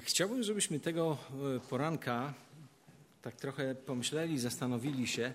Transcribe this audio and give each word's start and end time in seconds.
Chciałbym, 0.00 0.42
żebyśmy 0.42 0.80
tego 0.80 1.18
e, 1.56 1.60
poranka 1.60 2.34
tak 3.22 3.36
trochę 3.36 3.74
pomyśleli, 3.74 4.38
zastanowili 4.38 5.06
się 5.06 5.32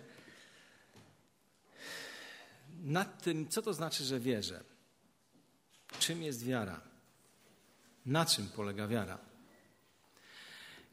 nad 2.83 3.23
tym, 3.23 3.47
co 3.49 3.61
to 3.61 3.73
znaczy, 3.73 4.03
że 4.03 4.19
wierzę. 4.19 4.63
Czym 5.99 6.23
jest 6.23 6.45
wiara? 6.45 6.81
Na 8.05 8.25
czym 8.25 8.47
polega 8.47 8.87
wiara? 8.87 9.17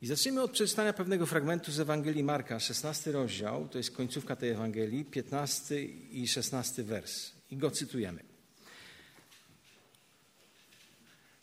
I 0.02 0.06
zacznijmy 0.06 0.42
od 0.42 0.50
przeczytania 0.50 0.92
pewnego 0.92 1.26
fragmentu 1.26 1.72
z 1.72 1.80
Ewangelii 1.80 2.24
Marka, 2.24 2.60
16 2.60 3.12
rozdział, 3.12 3.68
to 3.68 3.78
jest 3.78 3.96
końcówka 3.96 4.36
tej 4.36 4.50
Ewangelii, 4.50 5.04
15 5.04 5.84
i 5.84 6.28
16 6.28 6.82
wers. 6.82 7.32
I 7.50 7.56
go 7.56 7.70
cytujemy. 7.70 8.24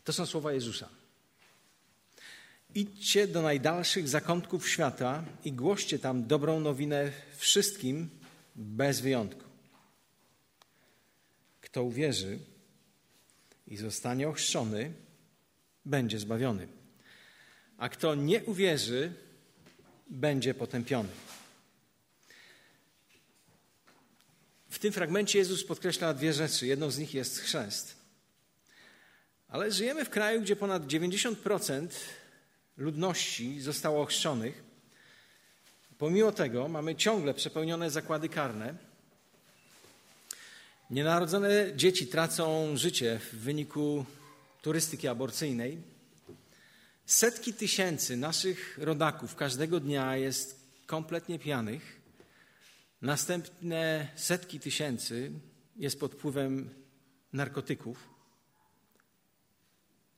To 0.04 0.14
są 0.14 0.26
słowa 0.26 0.54
Jezusa. 0.54 0.90
Idźcie 2.76 3.28
do 3.28 3.42
najdalszych 3.42 4.10
zakątków 4.10 4.70
świata 4.70 5.24
i 5.46 5.52
głoście 5.52 6.00
tam 6.00 6.28
dobrą 6.28 6.60
nowinę 6.60 7.12
wszystkim 7.38 8.10
bez 8.56 9.02
wyjątku. 9.02 9.44
Kto 11.62 11.84
uwierzy 11.84 12.40
i 13.68 13.78
zostanie 13.78 14.30
ochrzczony, 14.30 14.94
będzie 15.86 16.20
zbawiony. 16.20 16.68
A 17.78 17.90
kto 17.90 18.16
nie 18.16 18.44
uwierzy, 18.44 19.14
będzie 20.08 20.54
potępiony. 20.54 21.10
W 24.70 24.80
tym 24.80 24.94
fragmencie 24.94 25.40
Jezus 25.40 25.64
podkreśla 25.64 26.14
dwie 26.14 26.34
rzeczy. 26.34 26.68
Jedną 26.68 26.92
z 26.92 26.98
nich 26.98 27.14
jest 27.14 27.40
chrzest. 27.40 27.96
Ale 29.48 29.72
żyjemy 29.72 30.06
w 30.06 30.10
kraju, 30.10 30.42
gdzie 30.42 30.56
ponad 30.56 30.88
90% 30.88 31.88
ludności 32.78 33.62
zostało 33.62 34.02
ochrzczonych. 34.02 34.64
Pomimo 35.98 36.32
tego 36.32 36.68
mamy 36.68 36.96
ciągle 36.96 37.34
przepełnione 37.34 37.92
zakłady 37.92 38.30
karne. 38.30 38.76
Nienarodzone 40.90 41.76
dzieci 41.76 42.08
tracą 42.08 42.78
życie 42.78 43.20
w 43.20 43.36
wyniku 43.36 44.06
turystyki 44.62 45.08
aborcyjnej. 45.08 45.82
Setki 47.06 47.54
tysięcy 47.54 48.18
naszych 48.18 48.78
rodaków 48.78 49.36
każdego 49.36 49.80
dnia 49.80 50.18
jest 50.18 50.60
kompletnie 50.86 51.40
pijanych. 51.40 52.02
Następne 53.02 54.08
setki 54.16 54.60
tysięcy 54.60 55.32
jest 55.76 56.00
pod 56.00 56.14
wpływem 56.14 56.70
narkotyków. 57.34 58.10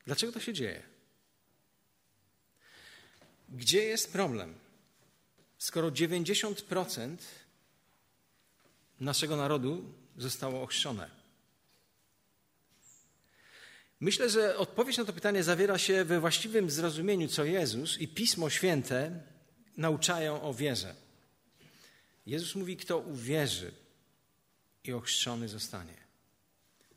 Dlaczego 0.05 0.31
to 0.31 0.39
się 0.39 0.53
dzieje? 0.53 0.96
Gdzie 3.49 3.83
jest 3.83 4.13
problem? 4.13 4.55
Skoro 5.57 5.89
90% 5.89 7.17
naszego 8.99 9.35
narodu 9.35 9.93
zostało 10.17 10.61
ochrzczone. 10.61 11.09
Myślę, 13.99 14.29
że 14.29 14.57
odpowiedź 14.57 14.97
na 14.97 15.05
to 15.05 15.13
pytanie 15.13 15.43
zawiera 15.43 15.77
się 15.77 16.05
we 16.05 16.19
właściwym 16.19 16.69
zrozumieniu, 16.69 17.27
co 17.27 17.45
Jezus 17.45 17.97
i 17.97 18.07
Pismo 18.07 18.49
Święte 18.49 19.23
nauczają 19.77 20.41
o 20.41 20.53
wierze. 20.53 20.95
Jezus 22.25 22.55
mówi, 22.55 22.77
kto 22.77 22.97
uwierzy 22.97 23.71
i 24.83 24.93
ochrzczony 24.93 25.47
zostanie. 25.47 25.97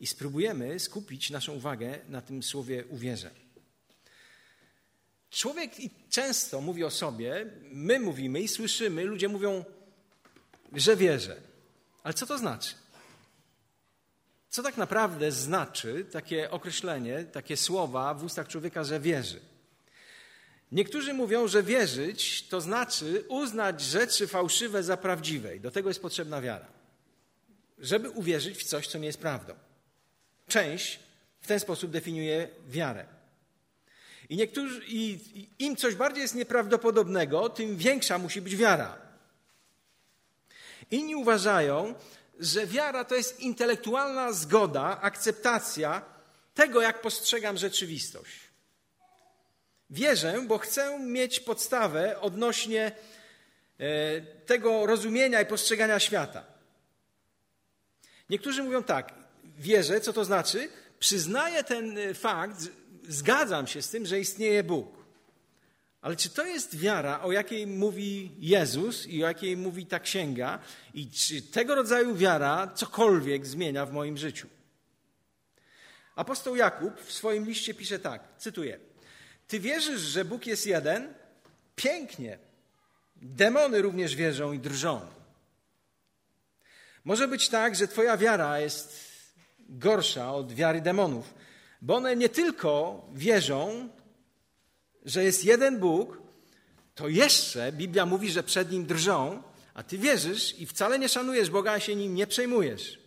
I 0.01 0.07
spróbujemy 0.07 0.81
skupić 0.81 1.31
naszą 1.31 1.53
uwagę 1.53 1.98
na 2.09 2.20
tym 2.23 2.42
słowie 2.42 2.85
uwierzę. 2.87 3.31
Człowiek 5.31 5.73
często 6.11 6.61
mówi 6.61 6.84
o 6.84 6.91
sobie, 6.91 7.47
my 7.62 8.00
mówimy 8.00 8.41
i 8.41 8.48
słyszymy, 8.48 9.05
ludzie 9.05 9.28
mówią, 9.28 9.64
że 10.73 10.97
wierzę. 10.97 11.36
Ale 12.02 12.14
co 12.14 12.27
to 12.27 12.39
znaczy? 12.39 12.74
Co 14.48 14.63
tak 14.63 14.77
naprawdę 14.77 15.33
znaczy 15.33 16.07
takie 16.13 16.51
określenie, 16.51 17.24
takie 17.24 17.57
słowa 17.57 18.14
w 18.14 18.24
ustach 18.24 18.48
człowieka, 18.48 18.85
że 18.85 19.01
wierzy? 19.01 19.41
Niektórzy 20.73 21.14
mówią, 21.14 21.48
że 21.48 21.62
wierzyć 21.62 22.48
to 22.48 22.61
znaczy 22.61 23.24
uznać 23.29 23.80
rzeczy 23.80 24.27
fałszywe 24.27 24.83
za 24.83 24.97
prawdziwe 24.97 25.57
i 25.57 25.61
do 25.61 25.70
tego 25.70 25.91
jest 25.91 26.02
potrzebna 26.02 26.41
wiara. 26.41 26.67
Żeby 27.79 28.11
uwierzyć 28.11 28.58
w 28.58 28.64
coś, 28.64 28.86
co 28.86 28.98
nie 28.98 29.07
jest 29.07 29.18
prawdą. 29.18 29.55
Część 30.48 31.01
w 31.41 31.47
ten 31.47 31.61
sposób 31.61 31.91
definiuje 31.91 32.48
wiarę. 32.68 33.20
I, 34.30 34.36
niektórzy, 34.36 34.83
I 34.86 35.18
im 35.58 35.77
coś 35.77 35.95
bardziej 35.95 36.23
jest 36.23 36.35
nieprawdopodobnego, 36.35 37.48
tym 37.48 37.77
większa 37.77 38.18
musi 38.18 38.41
być 38.41 38.57
wiara. 38.57 38.98
Inni 40.91 41.14
uważają, 41.14 41.95
że 42.41 42.67
wiara 42.67 43.05
to 43.05 43.14
jest 43.14 43.41
intelektualna 43.41 44.33
zgoda, 44.33 45.01
akceptacja 45.01 46.02
tego, 46.55 46.80
jak 46.80 47.01
postrzegam 47.01 47.57
rzeczywistość. 47.57 48.41
Wierzę, 49.91 50.45
bo 50.47 50.58
chcę 50.58 50.98
mieć 50.98 51.41
podstawę 51.41 52.20
odnośnie 52.20 52.92
e, 53.79 54.20
tego 54.20 54.86
rozumienia 54.86 55.41
i 55.41 55.47
postrzegania 55.47 56.01
świata. 56.01 56.45
Niektórzy 58.29 58.62
mówią 58.62 58.83
tak, 58.83 59.14
wierzę, 59.58 60.01
co 60.01 60.12
to 60.12 60.24
znaczy? 60.24 60.68
Przyznaję 60.98 61.64
ten 61.64 61.98
e, 61.98 62.14
fakt, 62.14 62.68
zgadzam 63.11 63.67
się 63.67 63.83
z 63.83 63.91
tym, 63.91 64.07
że 64.07 64.21
istnieje 64.21 64.65
Bóg. 64.65 65.01
Ale 66.01 66.17
czy 66.17 66.31
to 66.31 66.47
jest 66.47 66.77
wiara, 66.77 67.21
o 67.23 67.33
jakiej 67.33 67.67
mówi 67.67 68.33
Jezus 68.39 69.07
i 69.07 69.25
o 69.25 69.29
jakiej 69.29 69.57
mówi 69.57 69.87
ta 69.87 70.01
księga, 70.01 70.59
i 70.95 71.11
czy 71.11 71.43
tego 71.43 71.75
rodzaju 71.75 72.15
wiara 72.15 72.71
cokolwiek 72.75 73.47
zmienia 73.47 73.87
w 73.87 73.93
moim 73.93 74.17
życiu? 74.17 74.48
Apostoł 76.17 76.57
Jakub 76.57 77.01
w 77.01 77.13
swoim 77.13 77.45
liście 77.45 77.75
pisze 77.75 77.98
tak, 77.98 78.23
cytuję: 78.39 78.79
Ty 79.48 79.61
wierzysz, 79.61 80.01
że 80.01 80.25
Bóg 80.25 80.47
jest 80.47 80.67
jeden? 80.67 81.15
Pięknie. 81.77 82.39
Demony 83.17 83.83
również 83.83 84.17
wierzą 84.17 84.53
i 84.53 84.59
drżą. 84.59 85.01
Może 87.05 87.29
być 87.29 87.48
tak, 87.48 87.77
że 87.77 87.89
Twoja 87.89 88.17
wiara 88.17 88.61
jest 88.61 89.11
gorsza 89.69 90.35
od 90.35 90.53
wiary 90.53 90.81
demonów, 90.81 91.35
bo 91.83 91.96
one 91.96 92.17
nie 92.17 92.29
tylko 92.29 93.02
wierzą, 93.13 93.89
że 95.05 95.24
jest 95.24 95.45
jeden 95.45 95.79
Bóg, 95.79 96.18
to 96.95 97.08
jeszcze 97.08 97.73
Biblia 97.73 98.07
mówi, 98.07 98.30
że 98.30 98.42
przed 98.42 98.73
nim 98.73 98.86
drżą, 98.86 99.42
a 99.74 99.83
ty 99.83 99.98
wierzysz 99.98 100.58
i 100.58 100.67
wcale 100.67 100.98
nie 100.98 101.08
szanujesz 101.08 101.51
Boga, 101.51 101.73
a 101.73 101.80
się 101.80 101.96
nim 101.96 102.14
nie 102.14 102.27
przejmujesz. 102.27 102.98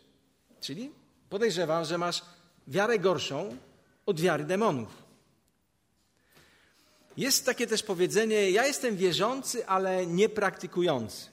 Czyli 0.61 0.91
podejrzewam, 1.29 1.85
że 1.85 1.97
masz 1.97 2.21
wiarę 2.67 2.99
gorszą 2.99 3.57
od 4.05 4.19
wiary 4.19 4.43
demonów. 4.43 5.03
Jest 7.17 7.45
takie 7.45 7.67
też 7.67 7.83
powiedzenie: 7.83 8.51
Ja 8.51 8.67
jestem 8.67 8.97
wierzący, 8.97 9.67
ale 9.67 10.05
nie 10.05 10.29
praktykujący. 10.29 11.27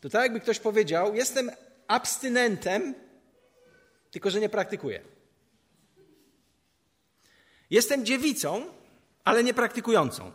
To 0.00 0.08
tak, 0.08 0.22
jakby 0.22 0.40
ktoś 0.40 0.58
powiedział: 0.58 1.14
Jestem 1.14 1.50
abstynentem, 1.86 2.94
tylko 4.10 4.30
że 4.30 4.40
nie 4.40 4.48
praktykuję. 4.48 5.02
Jestem 7.72 8.06
dziewicą, 8.06 8.64
ale 9.24 9.44
nie 9.44 9.54
praktykującą. 9.54 10.32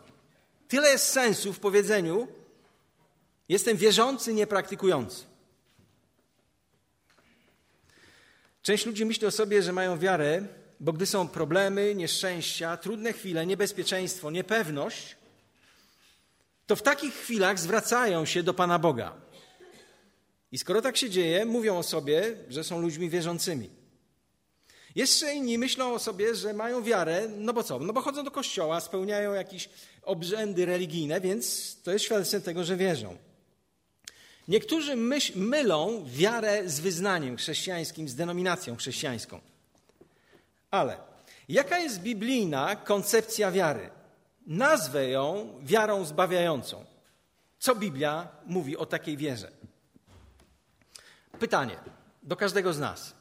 Tyle 0.68 0.88
jest 0.90 1.08
sensu 1.08 1.52
w 1.52 1.60
powiedzeniu: 1.60 2.28
Jestem 3.48 3.76
wierzący, 3.76 4.34
nie 4.34 4.46
praktykujący. 4.46 5.24
Część 8.62 8.86
ludzi 8.86 9.04
myśli 9.04 9.26
o 9.26 9.30
sobie, 9.30 9.62
że 9.62 9.72
mają 9.72 9.98
wiarę, 9.98 10.46
bo 10.80 10.92
gdy 10.92 11.06
są 11.06 11.28
problemy, 11.28 11.94
nieszczęścia, 11.94 12.76
trudne 12.76 13.12
chwile, 13.12 13.46
niebezpieczeństwo, 13.46 14.30
niepewność, 14.30 15.16
to 16.66 16.76
w 16.76 16.82
takich 16.82 17.14
chwilach 17.14 17.58
zwracają 17.58 18.24
się 18.24 18.42
do 18.42 18.54
Pana 18.54 18.78
Boga. 18.78 19.12
I 20.52 20.58
skoro 20.58 20.82
tak 20.82 20.96
się 20.96 21.10
dzieje, 21.10 21.44
mówią 21.44 21.78
o 21.78 21.82
sobie, 21.82 22.36
że 22.48 22.64
są 22.64 22.80
ludźmi 22.80 23.10
wierzącymi. 23.10 23.77
Jeszcze 24.94 25.34
inni 25.34 25.58
myślą 25.58 25.94
o 25.94 25.98
sobie, 25.98 26.34
że 26.34 26.52
mają 26.52 26.82
wiarę, 26.82 27.28
no 27.36 27.52
bo 27.52 27.62
co? 27.62 27.78
No 27.78 27.92
bo 27.92 28.02
chodzą 28.02 28.24
do 28.24 28.30
kościoła, 28.30 28.80
spełniają 28.80 29.32
jakieś 29.32 29.68
obrzędy 30.02 30.66
religijne, 30.66 31.20
więc 31.20 31.76
to 31.82 31.92
jest 31.92 32.04
świadectwem 32.04 32.42
tego, 32.42 32.64
że 32.64 32.76
wierzą. 32.76 33.16
Niektórzy 34.48 34.96
myśl, 34.96 35.38
mylą 35.38 36.04
wiarę 36.06 36.68
z 36.68 36.80
wyznaniem 36.80 37.36
chrześcijańskim, 37.36 38.08
z 38.08 38.14
denominacją 38.14 38.76
chrześcijańską. 38.76 39.40
Ale 40.70 40.96
jaka 41.48 41.78
jest 41.78 42.00
biblijna 42.00 42.76
koncepcja 42.76 43.50
wiary? 43.52 43.90
Nazwę 44.46 45.08
ją 45.08 45.54
wiarą 45.62 46.04
zbawiającą. 46.04 46.84
Co 47.58 47.74
Biblia 47.74 48.28
mówi 48.46 48.76
o 48.76 48.86
takiej 48.86 49.16
wierze? 49.16 49.50
Pytanie 51.38 51.76
do 52.22 52.36
każdego 52.36 52.72
z 52.72 52.78
nas. 52.78 53.17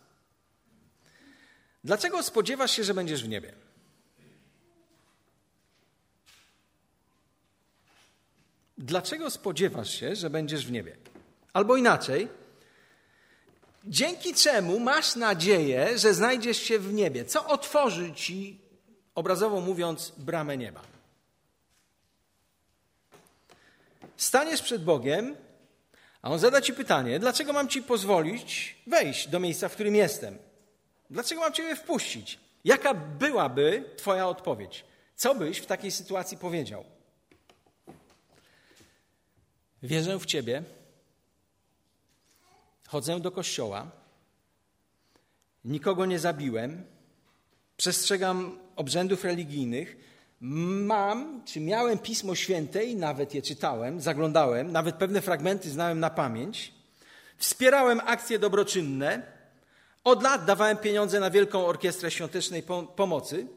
Dlaczego 1.88 2.24
spodziewasz 2.24 2.72
się, 2.72 2.84
że 2.84 2.94
będziesz 2.94 3.24
w 3.24 3.30
niebie? 3.30 3.54
Dlaczego 8.78 9.30
spodziewasz 9.30 10.00
się, 10.00 10.16
że 10.16 10.30
będziesz 10.30 10.66
w 10.66 10.72
niebie? 10.72 10.98
Albo 11.54 11.78
inaczej, 11.78 12.28
dzięki 13.86 14.34
czemu 14.34 14.80
masz 14.80 15.16
nadzieję, 15.16 15.98
że 15.98 16.14
znajdziesz 16.14 16.58
się 16.58 16.80
w 16.80 16.94
niebie? 16.94 17.26
Co 17.26 17.48
otworzy 17.48 18.14
ci, 18.14 18.60
obrazowo 19.16 19.62
mówiąc, 19.62 20.14
bramę 20.18 20.58
nieba? 20.58 20.82
Staniesz 24.18 24.62
przed 24.62 24.84
Bogiem, 24.84 25.36
a 26.22 26.30
on 26.30 26.40
zada 26.40 26.62
ci 26.62 26.74
pytanie: 26.74 27.20
dlaczego 27.20 27.54
mam 27.54 27.68
ci 27.68 27.84
pozwolić 27.84 28.76
wejść 28.88 29.28
do 29.28 29.40
miejsca, 29.40 29.70
w 29.70 29.74
którym 29.74 29.96
jestem? 29.96 30.47
Dlaczego 31.10 31.42
mam 31.42 31.54
ciebie 31.54 31.76
wpuścić? 31.76 32.40
Jaka 32.66 32.94
byłaby 32.94 33.84
twoja 33.98 34.28
odpowiedź? 34.28 34.86
Co 35.16 35.36
byś 35.36 35.58
w 35.58 35.66
takiej 35.66 35.92
sytuacji 35.92 36.38
powiedział? 36.38 36.84
Wierzę 39.84 40.20
w 40.20 40.26
Ciebie, 40.26 40.64
chodzę 42.88 43.20
do 43.20 43.32
kościoła, 43.32 43.92
nikogo 45.66 46.06
nie 46.06 46.20
zabiłem, 46.20 46.84
przestrzegam 47.78 48.60
obrzędów 48.76 49.24
religijnych, 49.24 49.98
mam, 50.42 51.46
czy 51.46 51.60
miałem 51.60 52.00
Pismo 52.00 52.36
Święte 52.36 52.86
i 52.86 52.96
nawet 52.96 53.34
je 53.34 53.42
czytałem, 53.42 54.02
zaglądałem, 54.02 54.72
nawet 54.72 54.96
pewne 54.96 55.22
fragmenty 55.22 55.70
znałem 55.70 56.00
na 56.00 56.10
pamięć, 56.10 56.74
wspierałem 57.38 58.02
akcje 58.06 58.40
dobroczynne, 58.40 59.37
od 60.08 60.24
lat 60.24 60.46
dawałem 60.46 60.78
pieniądze 60.78 61.20
na 61.20 61.30
Wielką 61.30 61.66
Orkiestrę 61.66 62.12
Świątecznej 62.12 62.64
Pomocy, 62.96 63.48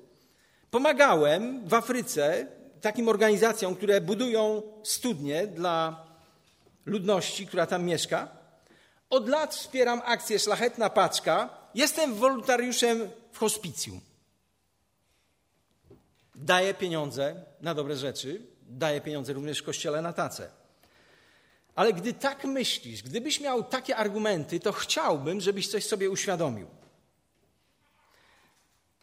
pomagałem 0.71 1.69
w 1.69 1.75
Afryce 1.75 2.47
takim 2.81 3.09
organizacjom, 3.09 3.77
które 3.77 4.01
budują 4.01 4.63
studnie 4.83 5.47
dla 5.47 6.07
ludności, 6.87 7.47
która 7.47 7.67
tam 7.67 7.85
mieszka. 7.85 8.29
Od 9.11 9.29
lat 9.29 9.55
wspieram 9.55 10.03
akcję 10.05 10.39
Szlachetna 10.39 10.91
Paczka. 10.91 11.49
Jestem 11.75 12.15
wolontariuszem 12.15 13.11
w 13.33 13.39
hospicjum. 13.39 14.01
Daję 16.35 16.75
pieniądze 16.75 17.45
na 17.61 17.75
dobre 17.75 17.97
rzeczy, 17.97 18.43
daję 18.63 19.01
pieniądze 19.01 19.33
również 19.33 19.59
w 19.59 19.65
kościele 19.65 20.03
na 20.03 20.13
tacę. 20.13 20.60
Ale 21.75 21.93
gdy 21.93 22.15
tak 22.15 22.45
myślisz, 22.45 23.03
gdybyś 23.03 23.41
miał 23.41 23.65
takie 23.65 23.97
argumenty, 23.97 24.61
to 24.61 24.73
chciałbym, 24.73 25.41
żebyś 25.41 25.69
coś 25.69 25.87
sobie 25.87 26.11
uświadomił. 26.11 26.67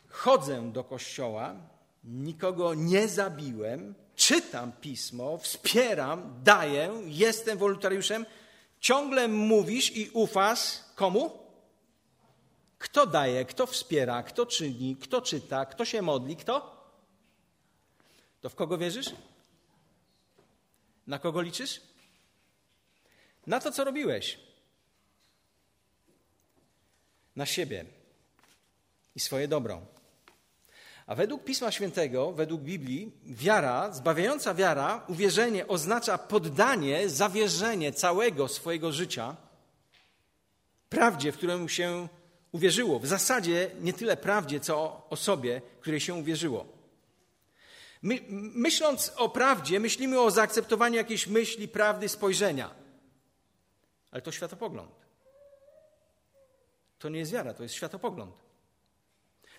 Chodzę 0.10 0.72
do 0.72 0.84
kościoła, 0.84 1.56
nikogo 2.04 2.74
nie 2.74 3.08
zabiłem, 3.08 3.96
czytam 4.16 4.72
pismo, 4.72 5.38
wspieram, 5.38 6.40
daję, 6.44 7.02
jestem 7.06 7.58
wolontariuszem, 7.58 8.25
ciągle 8.80 9.28
mówisz 9.28 9.98
i 9.98 10.10
ufasz 10.14 10.80
komu? 10.96 11.31
Kto 12.78 13.06
daje, 13.06 13.46
kto 13.46 13.66
wspiera, 13.66 14.24
kto 14.24 14.46
czyni, 14.46 14.96
kto 14.96 15.22
czyta, 15.22 15.66
kto 15.66 15.86
się 15.86 16.02
modli, 16.02 16.36
kto? 16.36 16.78
To 18.42 18.50
w 18.50 18.56
kogo 18.56 18.78
wierzysz? 18.78 19.12
Na 21.08 21.19
kogo 21.19 21.42
liczysz? 21.42 21.81
Na 23.47 23.59
to, 23.59 23.71
co 23.71 23.83
robiłeś. 23.83 24.39
Na 27.35 27.45
siebie 27.45 27.85
i 29.15 29.19
swoje 29.19 29.47
dobro. 29.47 29.81
A 31.05 31.15
według 31.15 31.44
Pisma 31.44 31.71
Świętego, 31.71 32.31
według 32.31 32.61
Biblii, 32.61 33.11
wiara, 33.25 33.94
zbawiająca 33.94 34.53
wiara, 34.53 35.05
uwierzenie 35.07 35.67
oznacza 35.67 36.17
poddanie, 36.17 37.09
zawierzenie 37.09 37.94
całego 37.94 38.47
swojego 38.47 38.91
życia 38.91 39.35
prawdzie, 40.89 41.31
w 41.31 41.38
którą 41.38 41.67
się 41.67 42.07
uwierzyło. 42.51 42.99
W 42.99 43.07
zasadzie 43.07 43.71
nie 43.81 43.94
tyle 43.94 44.17
prawdzie, 44.17 44.59
co 44.59 45.07
osobie, 45.09 45.61
której 45.79 45.99
się 45.99 46.13
uwierzyło. 46.13 46.65
My, 48.01 48.19
myśląc 48.29 49.13
o 49.15 49.29
prawdzie, 49.29 49.79
myślimy 49.79 50.19
o 50.19 50.31
zaakceptowaniu 50.31 50.95
jakiejś 50.95 51.27
myśli, 51.27 51.67
prawdy, 51.67 52.09
spojrzenia. 52.09 52.87
Ale 54.18 54.22
to 54.22 54.31
światopogląd. 54.31 54.92
To 57.00 57.10
nie 57.10 57.19
jest 57.19 57.31
wiara, 57.31 57.54
to 57.54 57.64
jest 57.64 57.75
światopogląd. 57.75 58.36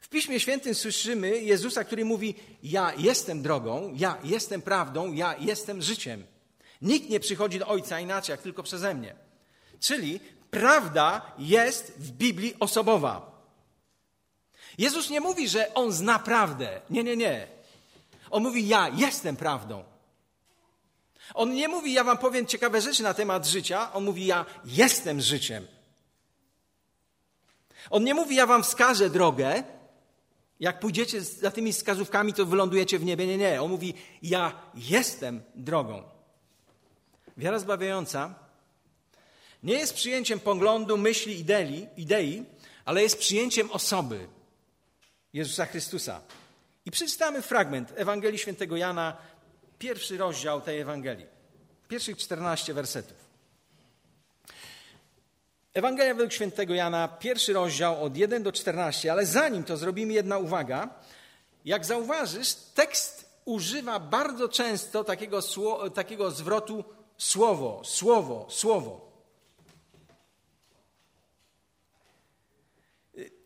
W 0.00 0.08
Piśmie 0.08 0.40
Świętym 0.40 0.74
słyszymy 0.74 1.38
Jezusa, 1.38 1.84
który 1.84 2.04
mówi: 2.04 2.34
Ja 2.62 2.92
jestem 2.96 3.42
drogą, 3.42 3.94
ja 3.96 4.18
jestem 4.24 4.62
prawdą, 4.62 5.12
ja 5.12 5.36
jestem 5.40 5.82
życiem. 5.82 6.26
Nikt 6.82 7.10
nie 7.10 7.20
przychodzi 7.20 7.58
do 7.58 7.66
Ojca 7.66 8.00
inaczej, 8.00 8.32
jak 8.32 8.42
tylko 8.42 8.62
przeze 8.62 8.94
mnie. 8.94 9.14
Czyli 9.80 10.20
prawda 10.50 11.32
jest 11.38 11.92
w 11.98 12.10
Biblii 12.10 12.54
osobowa. 12.60 13.42
Jezus 14.78 15.10
nie 15.10 15.20
mówi, 15.20 15.48
że 15.48 15.74
On 15.74 15.92
zna 15.92 16.18
prawdę. 16.18 16.80
Nie, 16.90 17.04
nie, 17.04 17.16
nie. 17.16 17.48
On 18.30 18.42
mówi: 18.42 18.68
Ja 18.68 18.88
jestem 18.88 19.36
prawdą. 19.36 19.84
On 21.34 21.54
nie 21.54 21.68
mówi: 21.68 21.92
Ja 21.92 22.04
Wam 22.04 22.18
powiem 22.18 22.46
ciekawe 22.46 22.80
rzeczy 22.80 23.02
na 23.02 23.14
temat 23.14 23.46
życia. 23.46 23.92
On 23.92 24.04
mówi: 24.04 24.26
Ja 24.26 24.46
jestem 24.64 25.20
życiem. 25.20 25.66
On 27.90 28.04
nie 28.04 28.14
mówi: 28.14 28.36
Ja 28.36 28.46
Wam 28.46 28.62
wskażę 28.62 29.10
drogę. 29.10 29.62
Jak 30.60 30.80
pójdziecie 30.80 31.20
za 31.20 31.50
tymi 31.50 31.72
wskazówkami, 31.72 32.32
to 32.34 32.46
wylądujecie 32.46 32.98
w 32.98 33.04
niebie. 33.04 33.26
Nie, 33.26 33.38
nie. 33.38 33.62
On 33.62 33.70
mówi: 33.70 33.94
Ja 34.22 34.52
jestem 34.74 35.42
drogą. 35.54 36.02
Wiara 37.36 37.58
zbawiająca 37.58 38.34
nie 39.62 39.74
jest 39.74 39.94
przyjęciem 39.94 40.40
poglądu, 40.40 40.98
myśli, 40.98 41.40
idei, 41.40 41.88
idei, 41.96 42.44
ale 42.84 43.02
jest 43.02 43.18
przyjęciem 43.18 43.70
osoby 43.70 44.28
Jezusa 45.32 45.66
Chrystusa. 45.66 46.20
I 46.84 46.90
przeczytamy 46.90 47.42
fragment 47.42 47.92
Ewangelii 47.96 48.38
Świętego 48.38 48.76
Jana, 48.76 49.16
pierwszy 49.78 50.18
rozdział 50.18 50.60
tej 50.60 50.80
Ewangelii, 50.80 51.26
pierwszych 51.88 52.16
14 52.16 52.74
wersetów. 52.74 53.28
Ewangelia 55.74 56.14
według 56.14 56.32
świętego 56.32 56.74
Jana, 56.74 57.08
pierwszy 57.08 57.52
rozdział 57.52 58.04
od 58.04 58.16
1 58.16 58.42
do 58.42 58.52
14, 58.52 59.12
ale 59.12 59.26
zanim 59.26 59.64
to 59.64 59.76
zrobimy 59.76 60.12
jedna 60.12 60.38
uwaga. 60.38 60.88
Jak 61.64 61.84
zauważysz, 61.84 62.54
tekst 62.54 63.40
używa 63.44 64.00
bardzo 64.00 64.48
często 64.48 65.04
takiego, 65.04 65.40
takiego 65.94 66.30
zwrotu 66.30 66.84
słowo, 67.18 67.82
słowo, 67.84 68.46
słowo. 68.50 69.07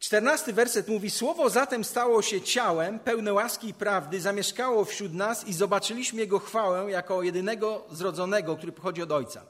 Czternasty 0.02 0.52
werset 0.52 0.88
mówi: 0.88 1.10
Słowo 1.10 1.50
zatem 1.50 1.84
stało 1.84 2.22
się 2.22 2.40
ciałem, 2.40 2.98
pełne 2.98 3.32
łaski 3.32 3.68
i 3.68 3.74
prawdy, 3.74 4.20
zamieszkało 4.20 4.84
wśród 4.84 5.14
nas 5.14 5.44
i 5.48 5.52
zobaczyliśmy 5.52 6.20
Jego 6.20 6.38
chwałę 6.38 6.90
jako 6.90 7.22
jedynego 7.22 7.84
zrodzonego, 7.90 8.56
który 8.56 8.72
pochodzi 8.72 9.02
od 9.02 9.12
Ojca. 9.12 9.46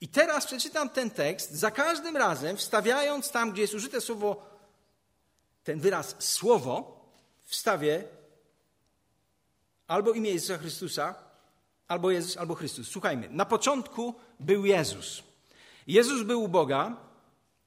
I 0.00 0.08
teraz 0.08 0.46
przeczytam 0.46 0.90
ten 0.90 1.10
tekst, 1.10 1.50
za 1.50 1.70
każdym 1.70 2.16
razem 2.16 2.56
wstawiając 2.56 3.30
tam, 3.30 3.52
gdzie 3.52 3.62
jest 3.62 3.74
użyte 3.74 4.00
słowo, 4.00 4.46
ten 5.64 5.80
wyraz 5.80 6.16
słowo, 6.18 7.04
wstawię 7.44 8.04
albo 9.86 10.12
imię 10.12 10.30
Jezusa 10.30 10.58
Chrystusa, 10.58 11.14
albo 11.88 12.10
Jezus, 12.10 12.36
albo 12.36 12.54
Chrystus. 12.54 12.88
Słuchajmy, 12.88 13.28
na 13.30 13.44
początku 13.44 14.14
był 14.40 14.66
Jezus. 14.66 15.22
Jezus 15.86 16.22
był 16.22 16.42
u 16.42 16.48
Boga 16.48 16.96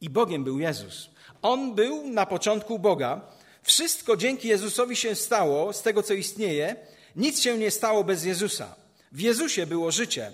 i 0.02 0.10
Bogiem 0.10 0.44
był 0.44 0.60
Jezus. 0.60 1.15
On 1.46 1.76
był 1.76 2.08
na 2.08 2.26
początku 2.26 2.80
Boga. 2.80 3.22
Wszystko 3.64 4.18
dzięki 4.18 4.48
Jezusowi 4.48 4.96
się 4.96 5.16
stało, 5.16 5.74
z 5.74 5.82
tego 5.82 6.04
co 6.04 6.14
istnieje. 6.14 6.76
Nic 7.16 7.42
się 7.42 7.58
nie 7.58 7.72
stało 7.72 8.04
bez 8.04 8.24
Jezusa. 8.24 8.76
W 9.12 9.20
Jezusie 9.20 9.66
było 9.66 9.92
życie. 9.92 10.32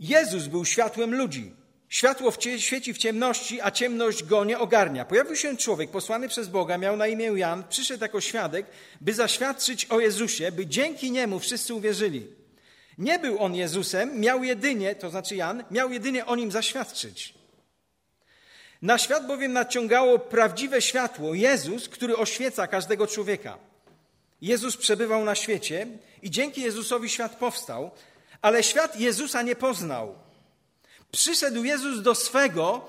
Jezus 0.00 0.46
był 0.46 0.64
światłem 0.64 1.14
ludzi. 1.14 1.52
Światło 1.88 2.30
w 2.30 2.38
świeci 2.58 2.94
w 2.94 2.98
ciemności, 2.98 3.60
a 3.60 3.70
ciemność 3.70 4.24
go 4.24 4.44
nie 4.44 4.58
ogarnia. 4.58 5.04
Pojawił 5.04 5.36
się 5.36 5.56
człowiek 5.56 5.90
posłany 5.90 6.28
przez 6.28 6.48
Boga, 6.48 6.78
miał 6.78 6.96
na 6.96 7.06
imię 7.06 7.26
Jan, 7.36 7.64
przyszedł 7.68 8.02
jako 8.02 8.20
świadek, 8.20 8.66
by 9.00 9.14
zaświadczyć 9.14 9.84
o 9.84 10.00
Jezusie, 10.00 10.52
by 10.52 10.66
dzięki 10.66 11.10
niemu 11.10 11.38
wszyscy 11.38 11.74
uwierzyli. 11.74 12.26
Nie 12.98 13.18
był 13.18 13.42
on 13.42 13.54
Jezusem, 13.54 14.20
miał 14.20 14.44
jedynie, 14.44 14.94
to 14.94 15.10
znaczy 15.10 15.36
Jan, 15.36 15.64
miał 15.70 15.92
jedynie 15.92 16.26
o 16.26 16.36
nim 16.36 16.50
zaświadczyć. 16.50 17.39
Na 18.82 18.98
świat 18.98 19.26
bowiem 19.26 19.52
naciągało 19.52 20.18
prawdziwe 20.18 20.82
światło, 20.82 21.34
Jezus, 21.34 21.88
który 21.88 22.16
oświeca 22.16 22.66
każdego 22.66 23.06
człowieka. 23.06 23.58
Jezus 24.42 24.76
przebywał 24.76 25.24
na 25.24 25.34
świecie 25.34 25.86
i 26.22 26.30
dzięki 26.30 26.60
Jezusowi 26.60 27.08
świat 27.08 27.36
powstał, 27.36 27.90
ale 28.42 28.62
świat 28.62 29.00
Jezusa 29.00 29.42
nie 29.42 29.56
poznał. 29.56 30.14
Przyszedł 31.12 31.64
Jezus 31.64 32.02
do 32.02 32.14
swego, 32.14 32.86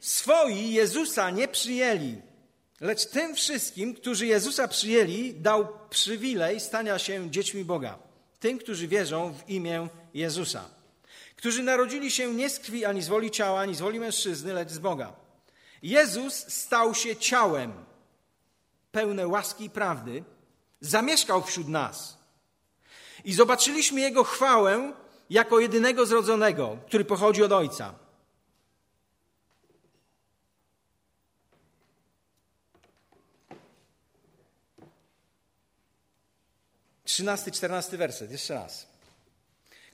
swoi 0.00 0.72
Jezusa 0.72 1.30
nie 1.30 1.48
przyjęli. 1.48 2.14
Lecz 2.80 3.06
tym 3.06 3.34
wszystkim, 3.34 3.94
którzy 3.94 4.26
Jezusa 4.26 4.68
przyjęli, 4.68 5.34
dał 5.34 5.68
przywilej 5.90 6.60
stania 6.60 6.98
się 6.98 7.30
dziećmi 7.30 7.64
Boga. 7.64 7.98
tym, 8.40 8.58
którzy 8.58 8.88
wierzą 8.88 9.34
w 9.34 9.50
imię 9.50 9.88
Jezusa, 10.14 10.64
którzy 11.38 11.62
narodzili 11.62 12.10
się 12.10 12.34
nie 12.34 12.50
z 12.50 12.58
krwi 12.58 12.84
ani 12.84 13.02
z 13.02 13.08
woli 13.08 13.30
ciała, 13.30 13.60
ani 13.60 13.74
z 13.74 13.80
woli 13.80 14.00
mężczyzny, 14.00 14.52
lecz 14.52 14.70
z 14.70 14.78
Boga. 14.78 15.12
Jezus 15.82 16.34
stał 16.34 16.94
się 16.94 17.16
ciałem, 17.16 17.84
pełne 18.92 19.28
łaski 19.28 19.64
i 19.64 19.70
prawdy, 19.70 20.24
zamieszkał 20.80 21.42
wśród 21.42 21.68
nas. 21.68 22.18
I 23.24 23.34
zobaczyliśmy 23.34 24.00
Jego 24.00 24.24
chwałę 24.24 24.92
jako 25.30 25.60
jedynego 25.60 26.06
zrodzonego, 26.06 26.78
który 26.86 27.04
pochodzi 27.04 27.42
od 27.42 27.52
Ojca. 27.52 27.94
Trzynasty, 37.04 37.52
czternasty 37.52 37.96
werset, 37.96 38.30
jeszcze 38.30 38.54
raz. 38.54 38.97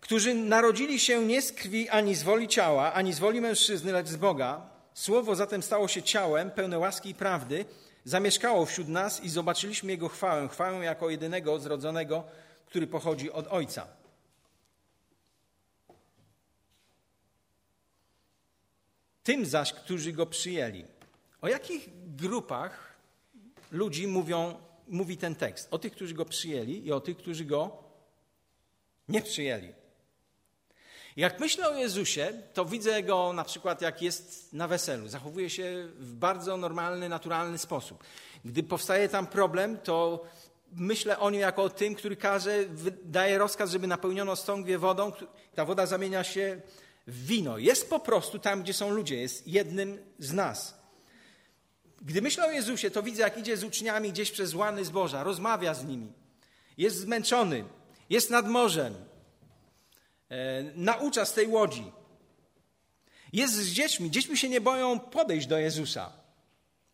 Którzy 0.04 0.34
narodzili 0.34 1.00
się 1.00 1.25
nie 1.25 1.42
z 1.42 1.52
krwi 1.52 1.88
ani 1.88 2.14
z 2.14 2.23
woli 2.23 2.49
ciała, 2.49 2.92
ani 2.92 3.12
z 3.12 3.18
woli 3.18 3.40
mężczyzny, 3.40 3.92
lecz 3.92 4.08
z 4.08 4.16
Boga. 4.16 4.70
Słowo 4.94 5.37
zatem 5.37 5.62
stało 5.62 5.88
się 5.88 6.02
ciałem, 6.02 6.50
pełne 6.50 6.78
łaski 6.78 7.11
i 7.11 7.14
prawdy, 7.14 7.64
zamieszkało 8.04 8.66
wśród 8.66 8.88
nas 8.88 9.23
i 9.23 9.28
zobaczyliśmy 9.28 9.92
Jego 9.92 10.08
chwałę, 10.08 10.49
chwałę 10.49 10.84
jako 10.84 11.11
jedynego 11.11 11.58
zrodzonego, 11.58 12.25
który 12.66 12.87
pochodzi 12.87 13.32
od 13.32 13.46
Ojca. 13.49 13.87
Tym 19.23 19.46
zaś, 19.46 19.73
którzy 19.73 20.12
Go 20.12 20.26
przyjęli. 20.26 20.84
O 21.40 21.49
jakich 21.49 21.88
grupach 22.16 22.96
ludzi 23.70 24.06
mówią, 24.06 24.54
mówi 24.88 25.16
ten 25.16 25.34
tekst? 25.34 25.68
O 25.70 25.78
tych, 25.78 25.92
którzy 25.92 26.14
Go 26.14 26.25
przyjęli 26.25 26.87
i 26.87 26.92
o 26.92 27.00
tych, 27.00 27.16
którzy 27.16 27.44
Go 27.44 27.84
nie 29.08 29.23
przyjęli. 29.23 29.84
Jak 31.16 31.40
myślę 31.40 31.68
o 31.68 31.75
Jezusie, 31.75 32.33
to 32.54 32.64
widzę 32.64 33.02
Go 33.02 33.33
na 33.33 33.44
przykład 33.44 33.83
jak 33.83 34.02
jest 34.02 34.52
na 34.52 34.68
weselu. 34.68 35.09
Zachowuje 35.09 35.50
się 35.50 35.88
w 35.99 36.14
bardzo 36.14 36.56
normalny, 36.56 37.09
naturalny 37.09 37.59
sposób. 37.59 38.04
Gdy 38.44 38.62
powstaje 38.62 39.09
tam 39.09 39.26
problem, 39.26 39.78
to 39.78 40.25
myślę 40.73 41.18
o 41.18 41.30
Nim 41.30 41.40
jako 41.40 41.62
o 41.62 41.71
tym, 41.71 41.94
który 41.94 42.16
każe, 42.16 42.64
daje 43.04 43.38
rozkaz, 43.38 43.71
żeby 43.71 43.87
napełniono 43.87 44.37
stągwie 44.37 44.78
wodą. 44.78 45.12
Ta 45.54 45.64
woda 45.64 45.87
zamienia 45.87 46.25
się 46.25 46.61
w 47.06 47.26
wino. 47.26 47.59
Jest 47.59 47.90
po 47.90 48.00
prostu 48.00 48.38
tam, 48.38 48.62
gdzie 48.62 48.73
są 48.73 48.90
ludzie. 48.90 49.16
Jest 49.16 49.49
jednym 49.49 49.99
z 50.18 50.33
nas. 50.33 50.85
Gdy 52.02 52.23
myślę 52.23 52.47
o 52.47 52.50
Jezusie, 52.50 52.90
to 52.90 53.02
widzę, 53.02 53.23
jak 53.23 53.38
idzie 53.38 53.56
z 53.56 53.64
uczniami 53.64 54.12
gdzieś 54.12 54.30
przez 54.30 54.54
łany 54.54 54.85
zboża, 54.85 55.23
rozmawia 55.23 55.75
z 55.75 55.85
nimi. 55.85 56.12
Jest 56.78 56.97
zmęczony, 56.97 57.64
jest 58.11 58.30
nad 58.30 58.49
morzem, 58.49 58.94
naucza 60.75 61.25
z 61.25 61.33
tej 61.33 61.47
łodzi. 61.47 61.93
Jest 63.33 63.55
z 63.55 63.69
dziećmi. 63.69 64.11
Dziećmi 64.11 64.37
się 64.37 64.49
nie 64.49 64.61
boją 64.61 65.00
podejść 65.00 65.47
do 65.47 65.59
Jezusa. 65.59 66.12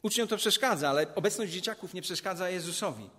Uczniom 0.02 0.28
to 0.28 0.36
przeszkadza, 0.36 0.90
ale 0.90 1.14
obecność 1.14 1.52
dzieciaków 1.52 1.94
nie 1.94 2.02
przeszkadza 2.02 2.50
Jezusowi. 2.50 3.10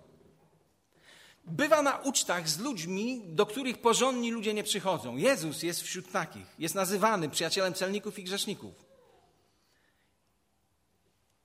Bywa 1.44 1.82
na 1.82 1.98
ucztach 1.98 2.48
z 2.48 2.58
ludźmi, 2.58 3.22
do 3.26 3.46
których 3.46 3.78
porządni 3.78 4.30
ludzie 4.30 4.54
nie 4.54 4.62
przychodzą. 4.62 5.16
Jezus 5.16 5.62
jest 5.62 5.82
wśród 5.82 6.12
takich. 6.12 6.46
Jest 6.58 6.74
nazywany 6.74 7.28
przyjacielem 7.28 7.74
celników 7.74 8.18
i 8.18 8.24
grzeszników. 8.24 8.74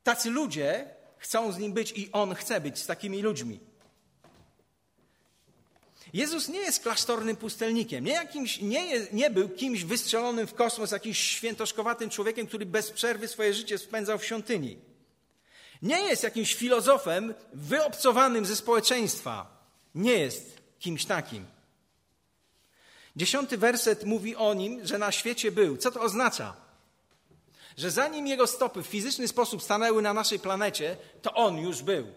Tacy 0.03 0.29
ludzie 0.29 0.95
chcą 1.17 1.51
z 1.51 1.57
nim 1.57 1.73
być 1.73 1.91
i 1.91 2.11
on 2.11 2.35
chce 2.35 2.61
być 2.61 2.79
z 2.79 2.85
takimi 2.85 3.21
ludźmi. 3.21 3.59
Jezus 6.13 6.49
nie 6.49 6.59
jest 6.59 6.79
klasztornym 6.79 7.35
pustelnikiem, 7.35 8.05
nie, 8.05 8.11
jakimś, 8.11 8.61
nie, 8.61 9.07
nie 9.11 9.29
był 9.29 9.49
kimś 9.49 9.83
wystrzelonym 9.83 10.47
w 10.47 10.53
kosmos, 10.53 10.91
jakimś 10.91 11.17
świętoszkowatym 11.17 12.09
człowiekiem, 12.09 12.47
który 12.47 12.65
bez 12.65 12.91
przerwy 12.91 13.27
swoje 13.27 13.53
życie 13.53 13.77
spędzał 13.77 14.19
w 14.19 14.25
świątyni. 14.25 14.77
Nie 15.81 15.99
jest 15.99 16.23
jakimś 16.23 16.53
filozofem 16.53 17.33
wyobcowanym 17.53 18.45
ze 18.45 18.55
społeczeństwa. 18.55 19.57
Nie 19.95 20.13
jest 20.13 20.57
kimś 20.79 21.05
takim. 21.05 21.45
Dziesiąty 23.15 23.57
werset 23.57 24.03
mówi 24.03 24.35
o 24.35 24.53
nim, 24.53 24.85
że 24.85 24.97
na 24.97 25.11
świecie 25.11 25.51
był. 25.51 25.77
Co 25.77 25.91
to 25.91 26.01
oznacza? 26.01 26.55
Że 27.77 27.91
zanim 27.91 28.27
jego 28.27 28.47
stopy 28.47 28.83
w 28.83 28.87
fizyczny 28.87 29.27
sposób 29.27 29.63
stanęły 29.63 30.01
na 30.01 30.13
naszej 30.13 30.39
planecie, 30.39 30.97
to 31.21 31.33
on 31.33 31.57
już 31.57 31.81
był. 31.81 32.07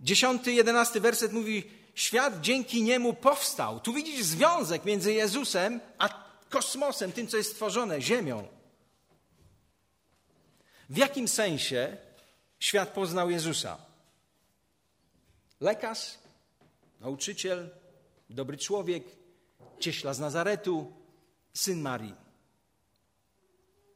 Dziesiąty, 0.00 0.52
jedenasty 0.52 1.00
werset 1.00 1.32
mówi, 1.32 1.70
świat 1.94 2.40
dzięki 2.40 2.82
niemu 2.82 3.14
powstał. 3.14 3.80
Tu 3.80 3.92
widzisz 3.92 4.24
związek 4.24 4.84
między 4.84 5.12
Jezusem 5.12 5.80
a 5.98 6.24
kosmosem, 6.50 7.12
tym, 7.12 7.26
co 7.26 7.36
jest 7.36 7.50
stworzone, 7.50 8.02
Ziemią. 8.02 8.48
W 10.90 10.96
jakim 10.96 11.28
sensie 11.28 11.96
świat 12.58 12.88
poznał 12.88 13.30
Jezusa? 13.30 13.78
Lekarz, 15.60 16.18
nauczyciel, 17.00 17.70
dobry 18.30 18.56
człowiek, 18.56 19.04
cieśla 19.80 20.14
z 20.14 20.18
Nazaretu, 20.18 20.92
syn 21.54 21.80
Marii. 21.80 22.14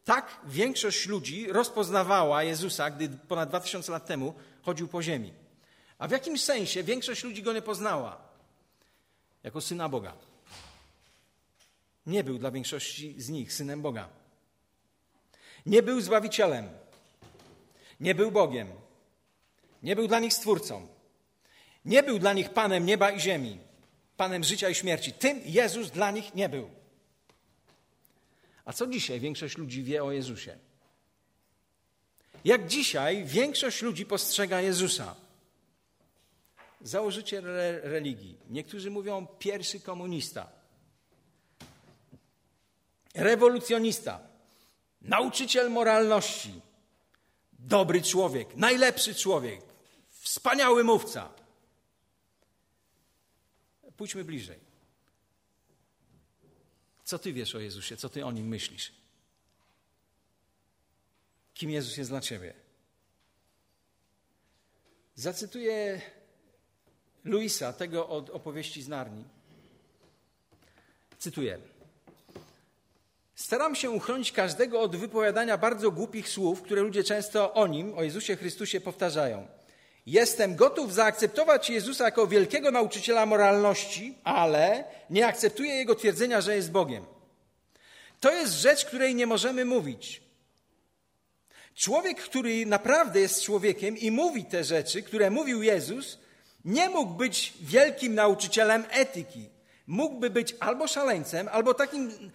Tak 0.04 0.40
większość 0.44 1.06
ludzi 1.06 1.46
rozpoznawała 1.52 2.42
Jezusa, 2.42 2.90
gdy 2.90 3.08
ponad 3.08 3.48
2000 3.48 3.92
lat 3.92 4.06
temu 4.06 4.34
chodził 4.62 4.88
po 4.88 5.02
ziemi. 5.02 5.41
A 6.02 6.08
w 6.08 6.10
jakimś 6.10 6.42
sensie 6.42 6.82
większość 6.82 7.24
ludzi 7.24 7.42
go 7.42 7.52
nie 7.52 7.62
poznała 7.62 8.18
jako 9.42 9.60
syna 9.60 9.88
Boga. 9.88 10.16
Nie 12.06 12.24
był 12.24 12.38
dla 12.38 12.50
większości 12.50 13.14
z 13.18 13.28
nich 13.28 13.52
synem 13.52 13.82
Boga. 13.82 14.08
Nie 15.66 15.82
był 15.82 16.00
zbawicielem. 16.00 16.68
Nie 18.00 18.14
był 18.14 18.30
Bogiem. 18.30 18.68
Nie 19.82 19.96
był 19.96 20.08
dla 20.08 20.18
nich 20.18 20.32
stwórcą. 20.32 20.88
Nie 21.84 22.02
był 22.02 22.18
dla 22.18 22.32
nich 22.32 22.50
panem 22.50 22.86
nieba 22.86 23.10
i 23.10 23.20
ziemi, 23.20 23.58
panem 24.16 24.44
życia 24.44 24.68
i 24.68 24.74
śmierci. 24.74 25.12
Tym 25.12 25.40
Jezus 25.44 25.90
dla 25.90 26.10
nich 26.10 26.34
nie 26.34 26.48
był. 26.48 26.70
A 28.64 28.72
co 28.72 28.86
dzisiaj 28.86 29.20
większość 29.20 29.56
ludzi 29.56 29.82
wie 29.82 30.04
o 30.04 30.12
Jezusie? 30.12 30.58
Jak 32.44 32.66
dzisiaj 32.66 33.24
większość 33.24 33.82
ludzi 33.82 34.06
postrzega 34.06 34.60
Jezusa? 34.60 35.21
Założyciel 36.82 37.46
re 37.46 37.80
religii. 37.80 38.38
Niektórzy 38.50 38.90
mówią 38.90 39.26
pierwszy 39.38 39.80
komunista, 39.80 40.52
rewolucjonista, 43.14 44.20
nauczyciel 45.02 45.70
moralności, 45.70 46.60
dobry 47.52 48.02
człowiek, 48.02 48.56
najlepszy 48.56 49.14
człowiek, 49.14 49.60
wspaniały 50.08 50.84
mówca. 50.84 51.28
Pójdźmy 53.96 54.24
bliżej. 54.24 54.58
Co 57.04 57.18
ty 57.18 57.32
wiesz 57.32 57.54
o 57.54 57.60
Jezusie? 57.60 57.96
Co 57.96 58.08
ty 58.08 58.24
o 58.24 58.32
nim 58.32 58.48
myślisz? 58.48 58.92
Kim 61.54 61.70
Jezus 61.70 61.96
jest 61.96 62.10
dla 62.10 62.20
ciebie? 62.20 62.54
Zacytuję 65.14 66.00
Luisa, 67.24 67.72
tego 67.72 68.08
od 68.08 68.30
opowieści 68.30 68.82
z 68.82 68.88
Narni. 68.88 69.24
Cytuję. 71.18 71.58
Staram 73.34 73.74
się 73.74 73.90
uchronić 73.90 74.32
każdego 74.32 74.80
od 74.80 74.96
wypowiadania 74.96 75.58
bardzo 75.58 75.90
głupich 75.90 76.28
słów, 76.28 76.62
które 76.62 76.82
ludzie 76.82 77.04
często 77.04 77.54
o 77.54 77.66
nim, 77.66 77.98
o 77.98 78.02
Jezusie 78.02 78.36
Chrystusie, 78.36 78.80
powtarzają. 78.80 79.46
Jestem 80.06 80.56
gotów 80.56 80.94
zaakceptować 80.94 81.70
Jezusa 81.70 82.04
jako 82.04 82.26
wielkiego 82.26 82.70
nauczyciela 82.70 83.26
moralności, 83.26 84.18
ale 84.24 84.84
nie 85.10 85.26
akceptuję 85.26 85.74
jego 85.74 85.94
twierdzenia, 85.94 86.40
że 86.40 86.56
jest 86.56 86.70
Bogiem. 86.70 87.04
To 88.20 88.32
jest 88.32 88.52
rzecz, 88.52 88.84
której 88.84 89.14
nie 89.14 89.26
możemy 89.26 89.64
mówić. 89.64 90.22
Człowiek, 91.74 92.20
który 92.20 92.66
naprawdę 92.66 93.20
jest 93.20 93.42
człowiekiem 93.42 93.96
i 93.98 94.10
mówi 94.10 94.44
te 94.44 94.64
rzeczy, 94.64 95.02
które 95.02 95.30
mówił 95.30 95.62
Jezus, 95.62 96.18
nie 96.64 96.88
mógł 96.88 97.14
być 97.14 97.54
wielkim 97.60 98.14
nauczycielem 98.14 98.84
etyki. 98.90 99.48
Mógłby 99.86 100.30
być 100.30 100.54
albo 100.60 100.88
szaleńcem, 100.88 101.48
albo 101.52 101.74
takim, 101.74 102.30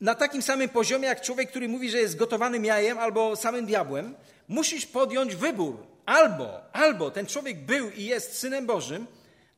na 0.00 0.14
takim 0.14 0.42
samym 0.42 0.68
poziomie 0.68 1.08
jak 1.08 1.20
człowiek, 1.20 1.50
który 1.50 1.68
mówi, 1.68 1.90
że 1.90 1.98
jest 1.98 2.16
gotowanym 2.16 2.64
jajem, 2.64 2.98
albo 2.98 3.36
samym 3.36 3.66
diabłem. 3.66 4.14
Musisz 4.48 4.86
podjąć 4.86 5.36
wybór. 5.36 5.76
Albo, 6.06 6.60
albo 6.72 7.10
ten 7.10 7.26
człowiek 7.26 7.66
był 7.66 7.90
i 7.90 8.04
jest 8.04 8.38
synem 8.38 8.66
Bożym, 8.66 9.06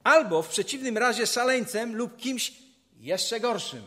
albo 0.04 0.42
w 0.42 0.48
przeciwnym 0.48 0.98
razie 0.98 1.26
szaleńcem 1.26 1.96
lub 1.96 2.16
kimś 2.16 2.52
jeszcze 3.00 3.40
gorszym. 3.40 3.82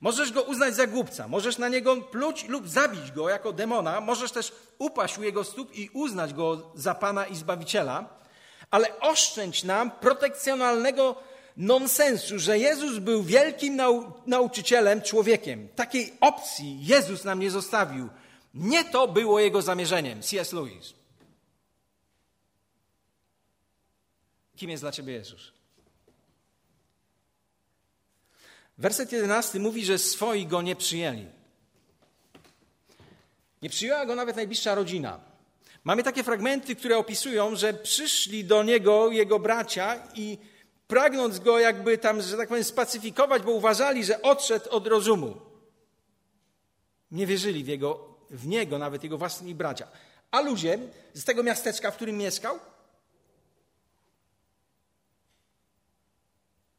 Możesz 0.00 0.32
go 0.32 0.42
uznać 0.42 0.74
za 0.74 0.86
głupca, 0.86 1.28
możesz 1.28 1.58
na 1.58 1.68
niego 1.68 1.96
pluć 1.96 2.48
lub 2.48 2.68
zabić 2.68 3.12
go 3.12 3.28
jako 3.28 3.52
demona, 3.52 4.00
możesz 4.00 4.32
też 4.32 4.52
upaść 4.78 5.18
u 5.18 5.22
jego 5.22 5.44
stóp 5.44 5.76
i 5.76 5.90
uznać 5.92 6.34
go 6.34 6.72
za 6.74 6.94
Pana 6.94 7.26
i 7.26 7.36
Zbawiciela, 7.36 8.21
ale 8.72 9.00
oszczędź 9.00 9.64
nam 9.64 9.90
protekcjonalnego 9.90 11.22
nonsensu, 11.56 12.38
że 12.38 12.58
Jezus 12.58 12.98
był 12.98 13.22
wielkim 13.22 13.76
nau 13.76 14.12
nauczycielem, 14.26 15.02
człowiekiem. 15.02 15.68
Takiej 15.68 16.12
opcji 16.20 16.86
Jezus 16.86 17.24
nam 17.24 17.40
nie 17.40 17.50
zostawił. 17.50 18.08
Nie 18.54 18.84
to 18.84 19.08
było 19.08 19.40
jego 19.40 19.62
zamierzeniem. 19.62 20.22
C.S. 20.22 20.52
Lewis. 20.52 20.94
Kim 24.56 24.70
jest 24.70 24.82
dla 24.82 24.92
ciebie 24.92 25.12
Jezus? 25.12 25.52
Werset 28.78 29.12
jedenasty 29.12 29.60
mówi, 29.60 29.84
że 29.84 29.98
swoi 29.98 30.46
go 30.46 30.62
nie 30.62 30.76
przyjęli. 30.76 31.26
Nie 33.62 33.70
przyjęła 33.70 34.06
go 34.06 34.14
nawet 34.14 34.36
najbliższa 34.36 34.74
rodzina. 34.74 35.31
Mamy 35.84 36.02
takie 36.02 36.24
fragmenty, 36.24 36.76
które 36.76 36.98
opisują, 36.98 37.56
że 37.56 37.74
przyszli 37.74 38.44
do 38.44 38.62
niego 38.62 39.10
jego 39.10 39.38
bracia 39.38 40.08
i 40.14 40.38
pragnąc 40.86 41.38
go 41.38 41.58
jakby 41.58 41.98
tam, 41.98 42.22
że 42.22 42.36
tak 42.36 42.48
powiem, 42.48 42.64
spacyfikować, 42.64 43.42
bo 43.42 43.52
uważali, 43.52 44.04
że 44.04 44.22
odszedł 44.22 44.70
od 44.70 44.86
rozumu. 44.86 45.40
Nie 47.10 47.26
wierzyli 47.26 47.64
w, 47.64 47.68
jego, 47.68 48.16
w 48.30 48.46
niego, 48.46 48.78
nawet 48.78 49.02
jego 49.04 49.18
własni 49.18 49.54
bracia. 49.54 49.88
A 50.30 50.40
ludzie 50.40 50.78
z 51.14 51.24
tego 51.24 51.42
miasteczka, 51.42 51.90
w 51.90 51.96
którym 51.96 52.16
mieszkał, 52.16 52.58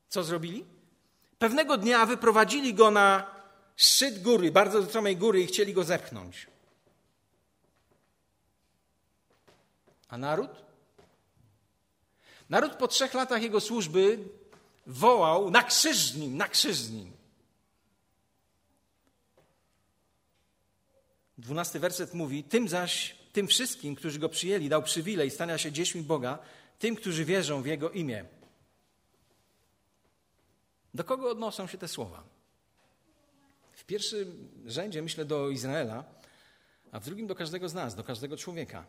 co 0.10 0.24
zrobili? 0.24 0.65
Pewnego 1.39 1.77
dnia 1.77 2.05
wyprowadzili 2.05 2.74
go 2.74 2.91
na 2.91 3.36
szczyt 3.75 4.22
góry, 4.22 4.51
bardzo 4.51 4.83
stromej 4.83 5.17
góry 5.17 5.41
i 5.41 5.48
chcieli 5.48 5.74
go 5.74 5.83
zepchnąć. 5.83 6.52
A 10.13 10.17
naród? 10.17 10.51
Naród 12.50 12.75
po 12.75 12.88
trzech 12.88 13.13
latach 13.13 13.41
jego 13.41 13.62
służby 13.62 14.20
wołał 14.88 15.51
na 15.51 15.63
krzyż 15.63 15.98
z 15.98 16.15
nim, 16.15 16.38
na 16.38 16.48
krzyż 16.48 16.77
z 16.77 16.91
nim. 16.91 17.12
Dwunasty 21.38 21.79
werset 21.79 22.13
mówi, 22.13 22.43
tym 22.43 22.67
zaś, 22.67 23.15
tym 23.32 23.48
wszystkim, 23.48 23.96
którzy 23.96 24.20
go 24.20 24.29
przyjęli, 24.29 24.70
dał 24.70 24.84
przywilej 24.84 25.32
stania 25.32 25.58
się 25.58 25.72
dziećmi 25.72 26.01
Boga, 26.01 26.39
tym, 26.79 26.96
którzy 26.96 27.25
wierzą 27.25 27.62
w 27.62 27.65
Jego 27.65 27.91
imię. 27.91 28.25
Do 30.93 31.03
kogo 31.03 31.29
odnoszą 31.29 31.67
się 31.67 31.77
te 31.77 31.88
słowa? 31.88 32.24
W 33.72 33.86
pierwszym 33.86 34.50
rzędzie 34.65 35.01
myślę 35.01 35.25
do 35.25 35.50
Izraela, 35.50 36.03
a 36.91 37.00
w 37.00 37.05
drugim 37.05 37.27
do 37.27 37.36
każdego 37.36 37.70
z 37.70 37.74
nas, 37.74 37.96
do 37.96 38.03
każdego 38.03 38.38
człowieka. 38.38 38.86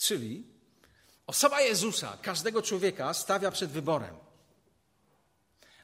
Czyli 0.00 0.44
osoba 1.26 1.60
Jezusa 1.60 2.18
każdego 2.22 2.62
człowieka 2.62 3.14
stawia 3.14 3.50
przed 3.50 3.70
wyborem. 3.70 4.16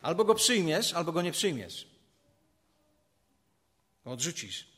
Albo 0.02 0.24
go 0.24 0.34
przyjmiesz, 0.34 0.92
albo 0.92 1.12
go 1.12 1.22
nie 1.22 1.32
przyjmiesz. 1.32 1.88
Odrzucisz. 4.04 4.68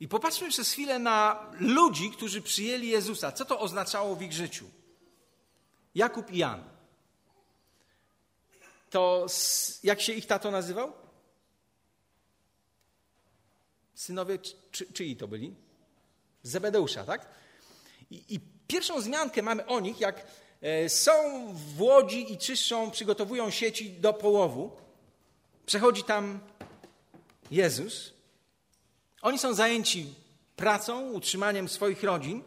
I 0.00 0.08
popatrzmy 0.08 0.48
przez 0.48 0.72
chwilę 0.72 0.98
na 0.98 1.50
ludzi, 1.60 2.10
którzy 2.10 2.42
przyjęli 2.42 2.88
Jezusa. 2.88 3.32
Co 3.32 3.44
to 3.44 3.60
oznaczało 3.60 4.16
w 4.16 4.22
ich 4.22 4.32
życiu? 4.32 4.70
Jakub 5.94 6.30
i 6.30 6.38
Jan. 6.38 6.64
To 8.90 9.26
jak 9.82 10.00
się 10.00 10.12
ich 10.12 10.26
tato 10.26 10.50
nazywał? 10.50 10.92
Synowie 13.94 14.38
czy, 14.70 14.92
czyi 14.92 15.16
to 15.16 15.28
byli? 15.28 15.54
Zebedeusza, 16.42 17.04
tak? 17.04 17.45
I, 18.10 18.22
I, 18.28 18.40
pierwszą 18.66 19.00
zmiankę 19.00 19.42
mamy 19.42 19.66
o 19.66 19.80
nich, 19.80 20.00
jak 20.00 20.26
e, 20.60 20.88
są 20.88 21.12
w 21.76 21.82
łodzi 21.82 22.32
i 22.32 22.38
czyszczą, 22.38 22.90
przygotowują 22.90 23.50
sieci 23.50 23.90
do 23.90 24.12
połowu. 24.12 24.76
Przechodzi 25.66 26.04
tam 26.04 26.40
Jezus. 27.50 28.12
Oni 29.22 29.38
są 29.38 29.54
zajęci 29.54 30.14
pracą, 30.56 31.10
utrzymaniem 31.10 31.68
swoich 31.68 32.02
rodzin. 32.02 32.42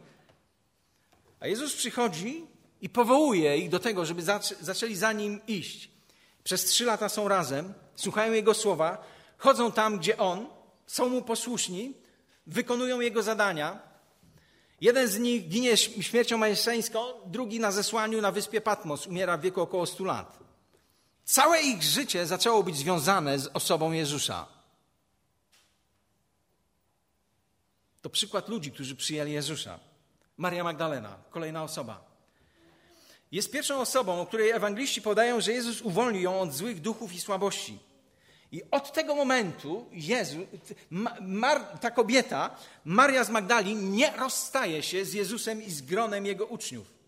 A 1.39 1.47
Jezus 1.47 1.75
przychodzi 1.75 2.45
i 2.81 2.89
powołuje 2.89 3.57
ich 3.57 3.69
do 3.69 3.79
tego, 3.79 4.05
żeby 4.05 4.21
zaczęli 4.61 4.95
za 4.95 5.13
nim 5.13 5.41
iść. 5.47 5.89
Przez 6.43 6.65
trzy 6.65 6.85
lata 6.85 7.09
są 7.09 7.27
razem, 7.27 7.73
słuchają 7.95 8.33
Jego 8.33 8.53
słowa, 8.53 9.05
chodzą 9.37 9.71
tam, 9.71 9.97
gdzie 9.97 10.17
On, 10.17 10.47
są 10.87 11.09
Mu 11.09 11.21
posłuszni, 11.21 11.93
wykonują 12.47 12.99
Jego 12.99 13.23
zadania. 13.23 13.88
Jeden 14.81 15.07
z 15.07 15.19
nich 15.19 15.47
ginie 15.47 15.77
śmiercią 15.77 16.37
mężczyńską, 16.37 16.99
drugi 17.25 17.59
na 17.59 17.71
zesłaniu 17.71 18.21
na 18.21 18.31
wyspie 18.31 18.61
Patmos, 18.61 19.07
umiera 19.07 19.37
w 19.37 19.41
wieku 19.41 19.61
około 19.61 19.85
100 19.85 20.03
lat. 20.03 20.39
Całe 21.25 21.61
ich 21.61 21.83
życie 21.83 22.25
zaczęło 22.25 22.63
być 22.63 22.77
związane 22.77 23.39
z 23.39 23.47
osobą 23.47 23.91
Jezusa. 23.91 24.47
To 28.01 28.09
przykład 28.09 28.49
ludzi, 28.49 28.71
którzy 28.71 28.95
przyjęli 28.95 29.31
Jezusa. 29.31 29.79
Maria 30.37 30.63
Magdalena, 30.63 31.17
kolejna 31.29 31.63
osoba. 31.63 32.09
Jest 33.31 33.51
pierwszą 33.51 33.81
osobą, 33.81 34.21
o 34.21 34.25
której 34.25 34.49
ewangeliści 34.49 35.01
podają, 35.01 35.41
że 35.41 35.51
Jezus 35.51 35.81
uwolnił 35.81 36.21
ją 36.21 36.39
od 36.39 36.53
złych 36.53 36.81
duchów 36.81 37.13
i 37.13 37.21
słabości. 37.21 37.79
I 38.51 38.61
od 38.71 38.93
tego 38.93 39.15
momentu 39.15 39.85
Jezu, 39.91 40.37
Mar, 41.21 41.61
ta 41.81 41.91
kobieta, 41.91 42.55
Maria 42.85 43.23
z 43.23 43.29
Magdali, 43.29 43.75
nie 43.75 44.11
rozstaje 44.11 44.83
się 44.83 45.05
z 45.05 45.13
Jezusem 45.13 45.63
i 45.63 45.71
z 45.71 45.81
gronem 45.81 46.25
jego 46.25 46.45
uczniów. 46.45 46.99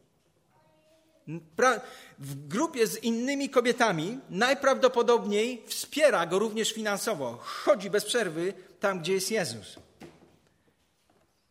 W 2.19 2.47
grupie 2.47 2.88
z 2.88 3.04
innymi 3.04 3.49
kobietami 3.49 4.19
najprawdopodobniej 4.30 5.63
wspiera 5.67 6.25
go 6.25 6.39
również 6.39 6.73
finansowo. 6.73 7.38
Chodzi 7.41 7.89
bez 7.89 8.06
przerwy 8.06 8.54
tam, 8.80 8.99
gdzie 8.99 9.13
jest 9.13 9.32
Jezus. 9.32 9.75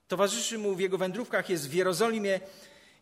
Towarzyszy 0.09 0.59
mu 0.59 0.75
w 0.75 0.81
jego 0.81 0.99
wędrówkach, 0.99 1.51
jest 1.51 1.69
w 1.69 1.75
Jerozolimie, 1.75 2.41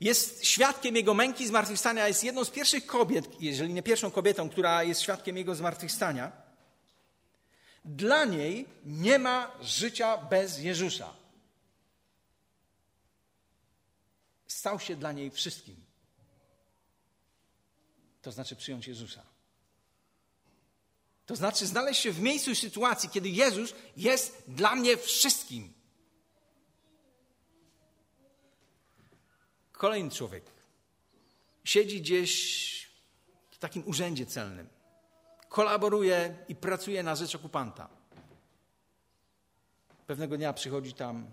jest 0.00 0.44
świadkiem 0.44 0.96
jego 0.96 1.14
męki 1.14 1.46
zmartwychwstania, 1.46 2.08
jest 2.08 2.24
jedną 2.24 2.44
z 2.44 2.50
pierwszych 2.50 2.86
kobiet, 2.86 3.24
jeżeli 3.40 3.74
nie 3.74 3.82
pierwszą 3.82 4.10
kobietą, 4.10 4.50
która 4.50 4.82
jest 4.82 5.00
świadkiem 5.00 5.36
jego 5.36 5.54
zmartwychwstania. 5.54 6.47
Dla 7.88 8.24
niej 8.24 8.66
nie 8.84 9.18
ma 9.18 9.56
życia 9.60 10.18
bez 10.18 10.58
Jezusa. 10.58 11.14
Stał 14.46 14.80
się 14.80 14.96
dla 14.96 15.12
niej 15.12 15.30
wszystkim. 15.30 15.76
To 18.22 18.32
znaczy 18.32 18.56
przyjąć 18.56 18.86
Jezusa. 18.86 19.22
To 21.26 21.36
znaczy 21.36 21.66
znaleźć 21.66 22.00
się 22.00 22.12
w 22.12 22.20
miejscu 22.20 22.50
i 22.50 22.56
sytuacji, 22.56 23.08
kiedy 23.08 23.28
Jezus 23.28 23.74
jest 23.96 24.44
dla 24.48 24.74
mnie 24.74 24.96
wszystkim. 24.96 25.72
Kolejny 29.72 30.10
człowiek 30.10 30.44
siedzi 31.64 32.00
gdzieś 32.00 32.90
w 33.50 33.58
takim 33.58 33.86
urzędzie 33.86 34.26
celnym 34.26 34.77
kolaboruje 35.48 36.36
i 36.48 36.54
pracuje 36.54 37.02
na 37.02 37.14
rzecz 37.14 37.34
okupanta. 37.34 37.88
Pewnego 40.06 40.36
dnia 40.36 40.52
przychodzi 40.52 40.92
tam 40.92 41.26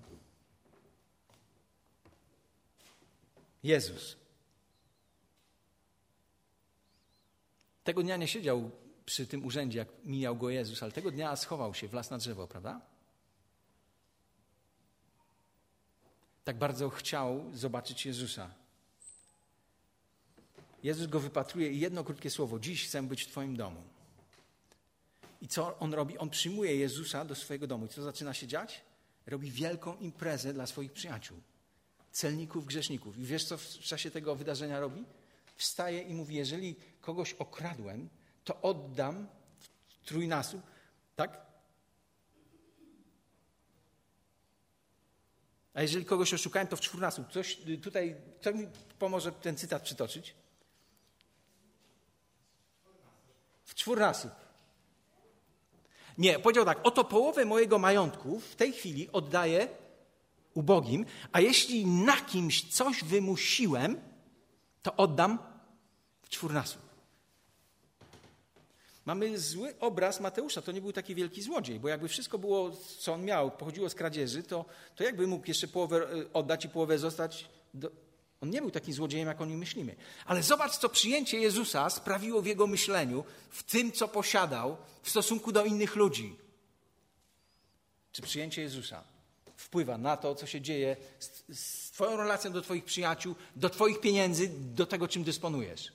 Jezus. 3.64 4.18
Tego 7.84 8.04
dnia 8.04 8.18
nie 8.18 8.28
siedział 8.28 8.72
przy 9.06 9.28
tym 9.28 9.46
urzędzie, 9.46 9.80
jak 9.80 9.88
mijał 10.04 10.36
go 10.36 10.50
Jezus, 10.50 10.84
ale 10.84 10.92
tego 10.92 11.12
dnia 11.12 11.36
schował 11.36 11.74
się 11.74 11.88
w 11.88 11.94
las 11.94 12.10
na 12.10 12.18
drzewo, 12.18 12.48
prawda? 12.48 12.82
Tak 16.44 16.58
bardzo 16.58 16.90
chciał 16.90 17.46
zobaczyć 17.54 18.06
Jezusa. 18.06 18.54
Jezus 20.84 21.08
go 21.08 21.20
wypatruje 21.20 21.72
i 21.72 21.80
jedno 21.80 22.04
krótkie 22.04 22.30
słowo: 22.30 22.60
Dziś 22.60 22.88
chcę 22.88 23.04
być 23.04 23.24
w 23.24 23.28
Twoim 23.28 23.58
domu. 23.58 23.95
I 25.42 25.48
co 25.48 25.80
on 25.80 25.94
robi? 25.94 26.18
On 26.18 26.30
przyjmuje 26.30 26.76
Jezusa 26.76 27.26
do 27.26 27.36
swojego 27.36 27.68
domu. 27.68 27.86
I 27.86 27.90
co 27.90 28.04
zaczyna 28.04 28.34
się 28.34 28.48
dziać? 28.48 28.82
Robi 29.28 29.52
wielką 29.52 29.98
imprezę 29.98 30.54
dla 30.54 30.68
swoich 30.68 30.94
przyjaciół, 30.94 31.38
celników, 32.12 32.66
grzeszników. 32.66 33.18
I 33.18 33.26
wiesz, 33.26 33.46
co 33.46 33.58
w 33.58 33.68
czasie 33.68 34.12
tego 34.12 34.36
wydarzenia 34.36 34.80
robi? 34.80 35.06
Wstaje 35.56 36.02
i 36.02 36.14
mówi: 36.14 36.36
Jeżeli 36.36 36.76
kogoś 37.02 37.34
okradłem, 37.34 38.10
to 38.44 38.62
oddam 38.62 39.28
trójnasób. 40.06 40.62
Tak? 41.16 41.46
A 45.74 45.82
jeżeli 45.82 46.06
kogoś 46.06 46.34
oszukałem, 46.34 46.68
to 46.68 46.76
w 46.76 46.82
czwórnasób. 46.82 47.32
Coś 47.32 47.58
tutaj, 47.84 48.16
kto 48.42 48.54
mi 48.54 48.68
pomoże 49.00 49.32
ten 49.32 49.58
cytat 49.58 49.84
przytoczyć? 49.84 50.36
W 53.66 53.76
czwórnasób. 53.76 54.45
Nie, 56.18 56.40
powiedział 56.40 56.66
tak, 56.66 56.80
oto 56.84 57.04
połowę 57.04 57.46
mojego 57.46 57.80
majątku 57.80 58.40
w 58.40 58.56
tej 58.56 58.74
chwili 58.74 59.10
oddaję 59.12 59.68
ubogim, 60.54 61.06
a 61.32 61.42
jeśli 61.42 61.86
na 61.86 62.18
kimś 62.18 62.74
coś 62.74 63.04
wymusiłem, 63.04 64.02
to 64.82 64.96
oddam 64.96 65.40
w 66.22 66.30
czwórnasób. 66.30 66.86
Mamy 69.06 69.40
zły 69.40 69.74
obraz 69.80 70.20
Mateusza. 70.20 70.62
To 70.62 70.72
nie 70.72 70.82
był 70.82 70.94
taki 70.94 71.16
wielki 71.16 71.42
złodziej, 71.42 71.80
bo 71.80 71.88
jakby 71.88 72.08
wszystko 72.08 72.38
było, 72.38 72.72
co 73.00 73.14
on 73.14 73.26
miał, 73.26 73.52
pochodziło 73.52 73.90
z 73.90 73.96
kradzieży, 73.96 74.44
to, 74.44 74.66
to 74.96 75.04
jakby 75.04 75.28
mógł 75.28 75.48
jeszcze 75.48 75.68
połowę 75.68 75.98
e, 75.98 76.34
oddać 76.34 76.66
i 76.66 76.70
połowę 76.70 76.98
zostać. 76.98 77.50
Do... 77.74 77.92
On 78.46 78.52
nie 78.52 78.62
był 78.62 78.72
takim 78.72 78.94
złodziejem, 78.94 79.28
jak 79.28 79.42
o 79.42 79.46
nim 79.46 79.60
myślimy. 79.60 79.96
Ale 80.26 80.44
zobacz, 80.44 80.78
co 80.78 80.90
przyjęcie 80.90 81.40
Jezusa 81.40 81.90
sprawiło 81.90 82.42
w 82.42 82.46
jego 82.46 82.68
myśleniu, 82.68 83.24
w 83.50 83.64
tym, 83.64 83.92
co 83.92 84.08
posiadał 84.08 84.78
w 85.04 85.10
stosunku 85.10 85.52
do 85.52 85.66
innych 85.66 85.96
ludzi. 85.96 86.36
Czy 88.12 88.22
przyjęcie 88.22 88.62
Jezusa 88.62 89.04
wpływa 89.56 89.98
na 89.98 90.18
to, 90.18 90.36
co 90.36 90.46
się 90.46 90.62
dzieje 90.62 90.98
z, 91.20 91.44
z 91.60 91.92
Twoją 91.92 92.18
relacją 92.18 92.52
do 92.52 92.62
Twoich 92.62 92.86
przyjaciół, 92.86 93.36
do 93.56 93.70
Twoich 93.70 94.00
pieniędzy, 94.00 94.52
do 94.60 94.86
tego, 94.86 95.08
czym 95.08 95.24
dysponujesz? 95.24 95.92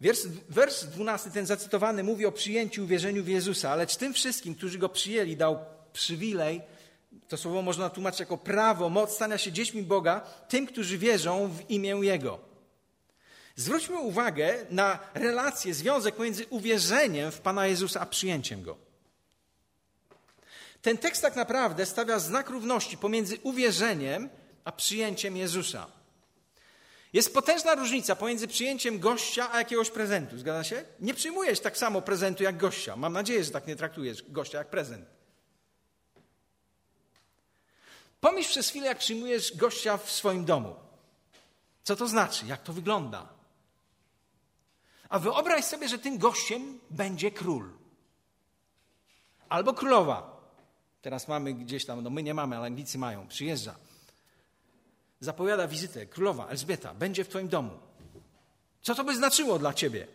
Wers, 0.00 0.26
wers 0.48 0.84
12, 0.84 1.30
ten 1.30 1.46
zacytowany, 1.46 2.02
mówi 2.02 2.26
o 2.26 2.32
przyjęciu 2.32 2.84
uwierzeniu 2.84 3.24
w 3.24 3.28
Jezusa, 3.28 3.74
lecz 3.74 3.96
tym 3.96 4.14
wszystkim, 4.14 4.54
którzy 4.54 4.78
go 4.78 4.88
przyjęli, 4.88 5.36
dał 5.36 5.58
przywilej, 5.92 6.62
to 7.28 7.36
słowo 7.36 7.62
można 7.62 7.90
tłumaczyć 7.90 8.20
jako 8.20 8.38
prawo, 8.38 8.88
moc 8.88 9.14
stania 9.14 9.38
się 9.38 9.52
dziećmi 9.52 9.82
Boga, 9.82 10.20
tym, 10.48 10.66
którzy 10.66 10.98
wierzą 10.98 11.48
w 11.48 11.70
imię 11.70 11.90
Jego. 12.02 12.38
Zwróćmy 13.56 13.98
uwagę 13.98 14.66
na 14.70 14.98
relację, 15.14 15.74
związek 15.74 16.14
pomiędzy 16.14 16.46
uwierzeniem 16.50 17.32
w 17.32 17.40
Pana 17.40 17.66
Jezusa 17.66 18.00
a 18.00 18.06
przyjęciem 18.06 18.62
Go. 18.62 18.76
Ten 20.82 20.98
tekst 20.98 21.22
tak 21.22 21.36
naprawdę 21.36 21.86
stawia 21.86 22.18
znak 22.18 22.50
równości 22.50 22.98
pomiędzy 22.98 23.38
uwierzeniem 23.42 24.28
a 24.64 24.72
przyjęciem 24.72 25.36
Jezusa. 25.36 25.86
Jest 27.12 27.34
potężna 27.34 27.74
różnica 27.74 28.16
pomiędzy 28.16 28.48
przyjęciem 28.48 28.98
gościa 28.98 29.52
a 29.52 29.58
jakiegoś 29.58 29.90
prezentu. 29.90 30.38
Zgadza 30.38 30.64
się? 30.64 30.84
Nie 31.00 31.14
przyjmujesz 31.14 31.60
tak 31.60 31.78
samo 31.78 32.02
prezentu 32.02 32.42
jak 32.42 32.56
gościa. 32.56 32.96
Mam 32.96 33.12
nadzieję, 33.12 33.44
że 33.44 33.50
tak 33.50 33.66
nie 33.66 33.76
traktujesz 33.76 34.24
gościa 34.28 34.58
jak 34.58 34.70
prezent. 34.70 35.13
Pomyśl 38.24 38.50
przez 38.50 38.68
chwilę, 38.68 38.86
jak 38.86 38.98
przyjmujesz 38.98 39.56
gościa 39.56 39.96
w 39.96 40.10
swoim 40.10 40.44
domu. 40.44 40.74
Co 41.82 41.96
to 41.96 42.08
znaczy? 42.08 42.46
Jak 42.46 42.62
to 42.62 42.72
wygląda? 42.72 43.28
A 45.08 45.18
wyobraź 45.18 45.64
sobie, 45.64 45.88
że 45.88 45.98
tym 45.98 46.18
gościem 46.18 46.80
będzie 46.90 47.30
król. 47.30 47.70
Albo 49.48 49.74
królowa. 49.74 50.40
Teraz 51.02 51.28
mamy 51.28 51.54
gdzieś 51.54 51.86
tam, 51.86 52.02
no 52.02 52.10
my 52.10 52.22
nie 52.22 52.34
mamy, 52.34 52.56
ale 52.56 52.66
Anglicy 52.66 52.98
mają. 52.98 53.28
Przyjeżdża 53.28 53.74
zapowiada 55.20 55.68
wizytę. 55.68 56.06
Królowa 56.06 56.48
Elżbieta 56.48 56.94
będzie 56.94 57.24
w 57.24 57.28
Twoim 57.28 57.48
domu. 57.48 57.78
Co 58.82 58.94
to 58.94 59.04
by 59.04 59.16
znaczyło 59.16 59.58
dla 59.58 59.74
Ciebie? 59.74 60.06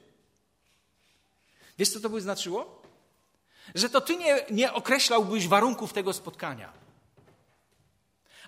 Wiesz, 1.78 1.90
co 1.90 2.00
to 2.00 2.10
by 2.10 2.22
znaczyło? 2.22 2.82
Że 3.76 3.90
to 3.90 4.02
Ty 4.02 4.16
nie, 4.16 4.46
nie 4.52 4.74
określałbyś 4.74 5.48
warunków 5.48 5.94
tego 5.94 6.14
spotkania. 6.14 6.79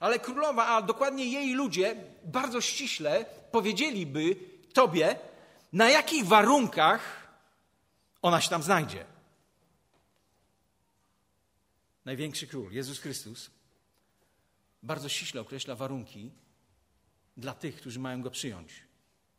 Ale 0.02 0.20
królowa, 0.20 0.68
a 0.68 0.82
dokładnie 0.82 1.26
jej 1.26 1.54
ludzie, 1.54 1.96
bardzo 2.24 2.62
ściśle 2.62 3.26
powiedzieliby 3.52 4.36
Tobie, 4.74 5.20
na 5.74 5.90
jakich 5.90 6.26
warunkach 6.26 7.28
ona 8.22 8.42
się 8.42 8.50
tam 8.50 8.64
znajdzie. 8.64 9.06
Największy 12.06 12.48
król, 12.48 12.72
Jezus 12.72 13.00
Chrystus, 13.00 13.52
bardzo 14.84 15.10
ściśle 15.10 15.42
określa 15.42 15.76
warunki, 15.76 16.32
dla 17.38 17.54
tych, 17.54 17.76
którzy 17.76 18.00
mają 18.00 18.22
go 18.22 18.32
przyjąć. 18.32 18.84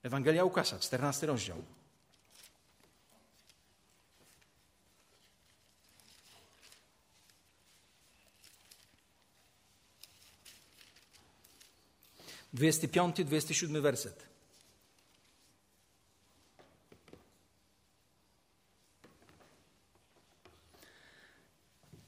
Ewangelia 0.03 0.45
Łukasza, 0.45 0.79
14 0.79 1.27
rozdział. 1.27 1.63
Dwudziesty 12.53 12.89
piąty, 12.89 13.25
dwudziesty 13.25 13.55
siódmy 13.55 13.81
werset. 13.81 14.33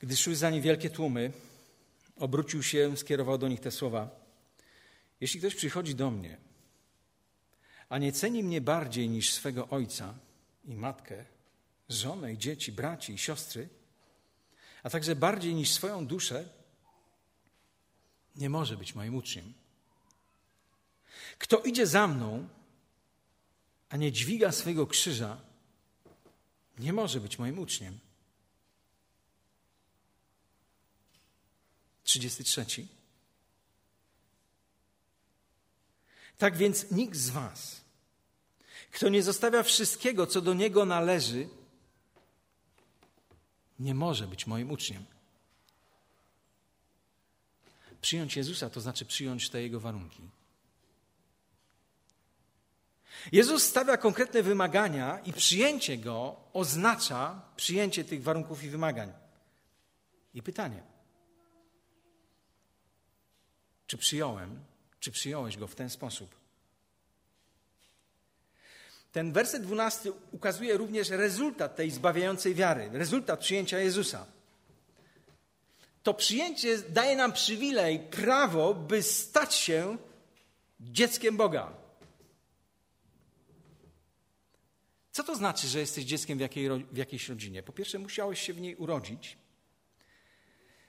Gdy 0.00 0.16
szły 0.16 0.37
za 0.37 0.50
nim 0.50 0.62
wielkie 0.62 0.90
tłumy, 0.90 1.33
obrócił 2.16 2.62
się, 2.62 2.96
skierował 2.96 3.38
do 3.38 3.48
nich 3.48 3.61
te 3.61 3.70
słowa. 3.70 4.11
Jeśli 5.20 5.40
ktoś 5.40 5.54
przychodzi 5.54 5.94
do 5.94 6.11
mnie, 6.11 6.37
a 7.88 7.98
nie 7.98 8.12
ceni 8.12 8.42
mnie 8.42 8.61
bardziej 8.61 9.09
niż 9.09 9.33
swego 9.33 9.68
ojca 9.68 10.14
i 10.64 10.74
matkę, 10.74 11.24
żonę 11.88 12.33
i 12.33 12.38
dzieci, 12.38 12.72
braci 12.72 13.12
i 13.12 13.18
siostry, 13.18 13.68
a 14.83 14.90
także 14.90 15.16
bardziej 15.16 15.54
niż 15.54 15.70
swoją 15.70 16.07
duszę, 16.07 16.48
nie 18.37 18.50
może 18.50 18.76
być 18.76 18.94
moim 18.94 19.14
uczniem. 19.14 19.63
Kto 21.38 21.58
idzie 21.58 21.86
za 21.86 22.06
mną, 22.06 22.48
a 23.88 23.96
nie 23.96 24.12
dźwiga 24.12 24.52
swojego 24.52 24.86
krzyża, 24.86 25.40
nie 26.78 26.92
może 26.92 27.20
być 27.20 27.38
moim 27.38 27.58
uczniem. 27.58 27.98
33. 32.04 32.66
Tak 36.38 36.56
więc 36.56 36.90
nikt 36.90 37.16
z 37.16 37.30
Was, 37.30 37.80
kto 38.90 39.08
nie 39.08 39.22
zostawia 39.22 39.62
wszystkiego, 39.62 40.26
co 40.26 40.40
do 40.40 40.54
niego 40.54 40.84
należy, 40.84 41.48
nie 43.78 43.94
może 43.94 44.26
być 44.26 44.46
moim 44.46 44.70
uczniem. 44.70 45.04
Przyjąć 48.00 48.36
Jezusa 48.36 48.70
to 48.70 48.80
znaczy 48.80 49.04
przyjąć 49.04 49.50
te 49.50 49.62
Jego 49.62 49.80
warunki. 49.80 50.22
Jezus 53.32 53.62
stawia 53.62 53.96
konkretne 53.96 54.42
wymagania 54.42 55.18
i 55.24 55.32
przyjęcie 55.32 55.98
Go 55.98 56.37
oznacza 56.52 57.42
przyjęcie 57.56 58.04
tych 58.04 58.22
warunków 58.22 58.64
i 58.64 58.68
wymagań. 58.68 59.12
I 60.34 60.42
pytanie: 60.42 60.82
czy 63.87 63.98
przyjąłem 63.98 64.64
czy 65.00 65.10
przyjąłeś 65.10 65.56
go 65.56 65.66
w 65.66 65.74
ten 65.74 65.90
sposób? 65.90 66.34
Ten 69.12 69.32
werset 69.32 69.62
12 69.62 70.12
ukazuje 70.32 70.76
również 70.76 71.10
rezultat 71.10 71.76
tej 71.76 71.90
zbawiającej 71.90 72.54
wiary, 72.54 72.90
rezultat 72.92 73.40
przyjęcia 73.40 73.78
Jezusa. 73.78 74.26
To 76.02 76.14
przyjęcie 76.14 76.78
daje 76.78 77.16
nam 77.16 77.32
przywilej, 77.32 77.98
prawo, 77.98 78.74
by 78.74 79.02
stać 79.02 79.54
się 79.54 79.96
dzieckiem 80.80 81.37
Boga. 81.37 81.83
Co 85.14 85.24
to 85.24 85.37
znaczy, 85.37 85.68
że 85.68 85.81
jesteś 85.81 86.05
dzieckiem 86.05 86.38
w, 86.38 86.40
jakiej, 86.40 86.68
w 86.92 86.96
jakiejś 86.96 87.29
rodzinie? 87.29 87.62
Po 87.62 87.72
pierwsze, 87.72 87.98
musiałeś 87.98 88.40
się 88.40 88.53
w 88.53 88.61
niej 88.61 88.77
urodzić, 88.77 89.37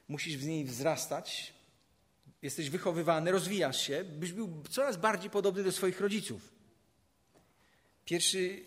musisz 0.07 0.37
w 0.37 0.45
niej 0.45 0.65
wzrastać, 0.65 1.53
jesteś 2.41 2.69
wychowywany, 2.69 3.31
rozwijasz 3.31 3.81
się, 3.87 4.03
byś 4.03 4.31
był 4.31 4.63
coraz 4.69 4.97
bardziej 4.97 5.29
podobny 5.29 5.63
do 5.63 5.71
swoich 5.71 6.01
rodziców. 6.01 6.51
Pierwszy 8.05 8.65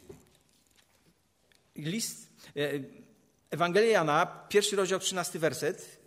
list, 1.76 2.28
e, 2.56 2.70
Ewangelia 3.50 3.90
Jana, 3.90 4.26
pierwszy 4.26 4.76
rozdział, 4.76 5.00
trzynasty 5.00 5.38
werset. 5.38 6.00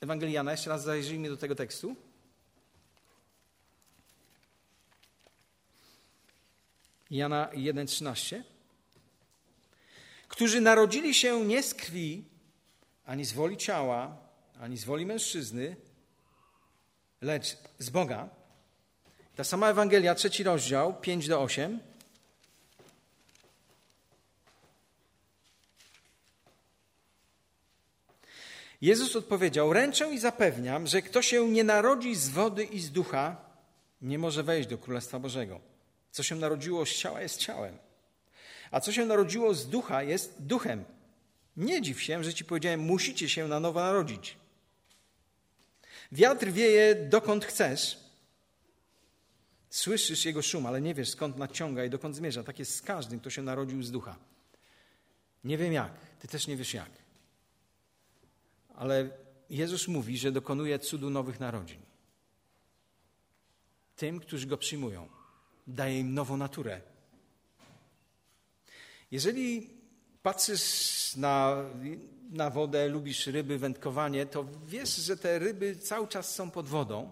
Ewangelia 0.00 0.34
Jana, 0.34 0.50
jeszcze 0.50 0.70
raz 0.70 0.82
zajrzyjmy 0.82 1.28
do 1.28 1.36
tego 1.36 1.54
tekstu. 1.54 1.96
Jana 7.10 7.50
1,13. 7.52 8.57
Którzy 10.38 10.60
narodzili 10.60 11.14
się 11.14 11.44
nie 11.44 11.62
z 11.62 11.74
krwi, 11.74 12.24
ani 13.04 13.24
z 13.24 13.32
woli 13.32 13.56
ciała, 13.56 14.16
ani 14.60 14.78
z 14.78 14.84
woli 14.84 15.06
mężczyzny, 15.06 15.76
lecz 17.20 17.56
z 17.78 17.90
Boga. 17.90 18.28
Ta 19.36 19.44
sama 19.44 19.68
Ewangelia, 19.68 20.14
trzeci 20.14 20.42
rozdział, 20.42 21.00
5 21.00 21.28
do 21.28 21.42
8. 21.42 21.80
Jezus 28.80 29.16
odpowiedział: 29.16 29.72
Ręczę 29.72 30.14
i 30.14 30.18
zapewniam, 30.18 30.86
że 30.86 31.02
kto 31.02 31.22
się 31.22 31.48
nie 31.48 31.64
narodzi 31.64 32.14
z 32.14 32.28
wody 32.28 32.64
i 32.64 32.80
z 32.80 32.90
ducha, 32.90 33.36
nie 34.02 34.18
może 34.18 34.42
wejść 34.42 34.68
do 34.68 34.78
Królestwa 34.78 35.18
Bożego. 35.18 35.60
Co 36.10 36.22
się 36.22 36.34
narodziło 36.34 36.86
z 36.86 36.94
ciała, 36.94 37.22
jest 37.22 37.36
ciałem, 37.36 37.87
a 38.70 38.80
co 38.80 38.92
się 38.92 39.06
narodziło 39.06 39.54
z 39.54 39.68
ducha, 39.68 40.02
jest 40.02 40.42
duchem. 40.42 40.84
Nie 41.56 41.82
dziw 41.82 42.02
się, 42.02 42.24
że 42.24 42.34
ci 42.34 42.44
powiedziałem, 42.44 42.80
musicie 42.80 43.28
się 43.28 43.48
na 43.48 43.60
nowo 43.60 43.80
narodzić. 43.80 44.36
Wiatr 46.12 46.48
wieje 46.48 46.94
dokąd 46.94 47.44
chcesz. 47.44 47.98
Słyszysz 49.70 50.24
jego 50.24 50.42
szum, 50.42 50.66
ale 50.66 50.80
nie 50.80 50.94
wiesz 50.94 51.10
skąd 51.10 51.36
nadciąga 51.36 51.84
i 51.84 51.90
dokąd 51.90 52.16
zmierza. 52.16 52.44
Tak 52.44 52.58
jest 52.58 52.74
z 52.74 52.82
każdym, 52.82 53.20
kto 53.20 53.30
się 53.30 53.42
narodził 53.42 53.82
z 53.82 53.90
ducha. 53.90 54.16
Nie 55.44 55.58
wiem 55.58 55.72
jak, 55.72 55.92
ty 56.20 56.28
też 56.28 56.46
nie 56.46 56.56
wiesz 56.56 56.74
jak. 56.74 56.90
Ale 58.74 59.10
Jezus 59.50 59.88
mówi, 59.88 60.18
że 60.18 60.32
dokonuje 60.32 60.78
cudu 60.78 61.10
nowych 61.10 61.40
narodzin. 61.40 61.80
Tym, 63.96 64.20
którzy 64.20 64.46
go 64.46 64.56
przyjmują, 64.56 65.08
daje 65.66 66.00
im 66.00 66.14
nową 66.14 66.36
naturę. 66.36 66.80
Jeżeli 69.10 69.70
patrzysz 70.22 71.16
na, 71.16 71.64
na 72.30 72.50
wodę, 72.50 72.88
lubisz 72.88 73.26
ryby, 73.26 73.58
wędkowanie, 73.58 74.26
to 74.26 74.46
wiesz, 74.66 74.96
że 74.96 75.16
te 75.16 75.38
ryby 75.38 75.76
cały 75.76 76.08
czas 76.08 76.34
są 76.34 76.50
pod 76.50 76.68
wodą. 76.68 77.10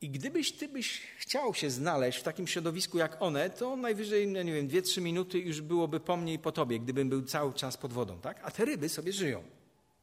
I 0.00 0.10
gdybyś 0.10 0.52
ty 0.52 0.68
byś 0.68 1.00
chciał 1.18 1.54
się 1.54 1.70
znaleźć 1.70 2.18
w 2.18 2.22
takim 2.22 2.46
środowisku 2.46 2.98
jak 2.98 3.22
one, 3.22 3.50
to 3.50 3.76
najwyżej, 3.76 4.28
no 4.28 4.42
nie 4.42 4.52
wiem, 4.52 4.68
dwie, 4.68 4.82
trzy 4.82 5.00
minuty 5.00 5.38
już 5.38 5.60
byłoby 5.60 6.00
po 6.00 6.16
mnie 6.16 6.34
i 6.34 6.38
po 6.38 6.52
tobie, 6.52 6.80
gdybym 6.80 7.08
był 7.08 7.22
cały 7.22 7.54
czas 7.54 7.76
pod 7.76 7.92
wodą, 7.92 8.20
tak? 8.20 8.40
A 8.42 8.50
te 8.50 8.64
ryby 8.64 8.88
sobie 8.88 9.12
żyją. 9.12 9.42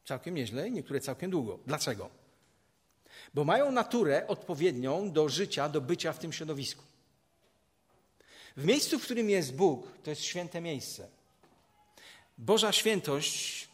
Całkiem 0.04 0.34
nieźle, 0.34 0.70
niektóre 0.70 1.00
całkiem 1.00 1.30
długo. 1.30 1.58
Dlaczego? 1.66 2.10
Bo 3.34 3.44
mają 3.44 3.72
naturę 3.72 4.26
odpowiednią 4.26 5.12
do 5.12 5.28
życia, 5.28 5.68
do 5.68 5.80
bycia 5.80 6.12
w 6.12 6.18
tym 6.18 6.32
środowisku. 6.32 6.84
W 8.56 8.64
miejscu, 8.64 8.98
w 8.98 9.04
którym 9.04 9.30
jest 9.30 9.54
Bóg, 9.54 9.86
to 10.02 10.10
jest 10.10 10.22
święte 10.22 10.60
miejsce. 10.60 11.08
Boża 12.38 12.72
świętość 12.72 13.68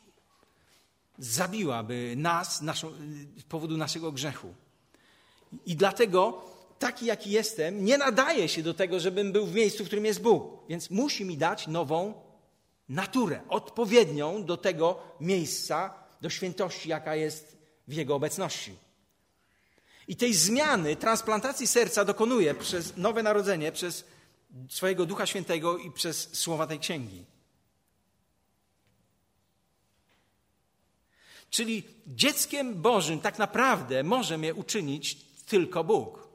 zabiłaby 1.18 2.14
nas 2.16 2.62
naszą, 2.62 2.92
z 3.38 3.42
powodu 3.42 3.76
naszego 3.76 4.12
grzechu. 4.12 4.54
I 5.66 5.76
dlatego 5.76 6.42
taki, 6.78 7.06
jaki 7.06 7.30
jestem, 7.30 7.84
nie 7.84 7.98
nadaje 7.98 8.48
się 8.48 8.62
do 8.62 8.74
tego, 8.74 9.00
żebym 9.00 9.32
był 9.32 9.46
w 9.46 9.54
miejscu, 9.54 9.84
w 9.84 9.86
którym 9.86 10.04
jest 10.04 10.22
Bóg. 10.22 10.68
Więc 10.68 10.90
musi 10.90 11.24
mi 11.24 11.36
dać 11.36 11.66
nową 11.66 12.14
naturę, 12.88 13.40
odpowiednią 13.48 14.44
do 14.44 14.56
tego 14.56 15.00
miejsca, 15.20 15.94
do 16.20 16.30
świętości, 16.30 16.88
jaka 16.88 17.14
jest 17.14 17.56
w 17.88 17.92
Jego 17.92 18.14
obecności. 18.14 18.74
I 20.08 20.16
tej 20.16 20.34
zmiany, 20.34 20.96
transplantacji 20.96 21.66
serca 21.66 22.04
dokonuje 22.04 22.54
przez 22.54 22.96
nowe 22.96 23.22
narodzenie, 23.22 23.72
przez 23.72 24.04
swojego 24.70 25.06
Ducha 25.06 25.26
Świętego 25.26 25.78
i 25.78 25.90
przez 25.90 26.36
słowa 26.36 26.66
tej 26.66 26.78
księgi. 26.78 27.24
Czyli 31.50 31.82
dzieckiem 32.06 32.82
Bożym 32.82 33.20
tak 33.20 33.38
naprawdę 33.38 34.02
może 34.02 34.38
mnie 34.38 34.54
uczynić 34.54 35.14
tylko 35.46 35.84
Bóg. 35.84 36.28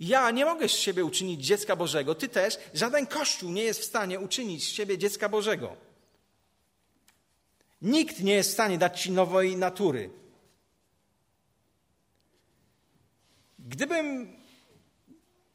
Ja 0.00 0.30
nie 0.30 0.44
mogę 0.44 0.68
z 0.68 0.72
siebie 0.72 1.04
uczynić 1.04 1.46
dziecka 1.46 1.76
Bożego, 1.76 2.14
ty 2.14 2.28
też. 2.28 2.58
Żaden 2.74 3.06
kościół 3.06 3.50
nie 3.50 3.62
jest 3.62 3.80
w 3.80 3.84
stanie 3.84 4.20
uczynić 4.20 4.64
z 4.64 4.68
siebie 4.68 4.98
dziecka 4.98 5.28
Bożego. 5.28 5.76
Nikt 7.82 8.20
nie 8.20 8.32
jest 8.32 8.50
w 8.50 8.52
stanie 8.52 8.78
dać 8.78 9.02
ci 9.02 9.10
nowej 9.10 9.56
natury. 9.56 10.10
Gdybym 13.58 14.36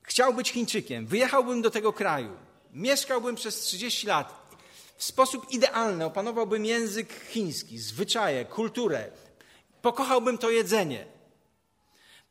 chciał 0.04 0.34
być 0.34 0.52
Chińczykiem, 0.52 1.06
wyjechałbym 1.06 1.62
do 1.62 1.72
tego 1.72 1.94
kraju, 1.94 2.38
mieszkałbym 2.74 3.36
przez 3.36 3.60
30 3.60 4.08
lat, 4.08 4.44
w 4.98 5.04
sposób 5.04 5.52
idealny 5.52 6.06
opanowałbym 6.06 6.66
język 6.66 7.14
chiński, 7.30 7.78
zwyczaje, 7.80 8.46
kulturę, 8.46 9.12
pokochałbym 9.82 10.38
to 10.38 10.50
jedzenie. 10.50 11.06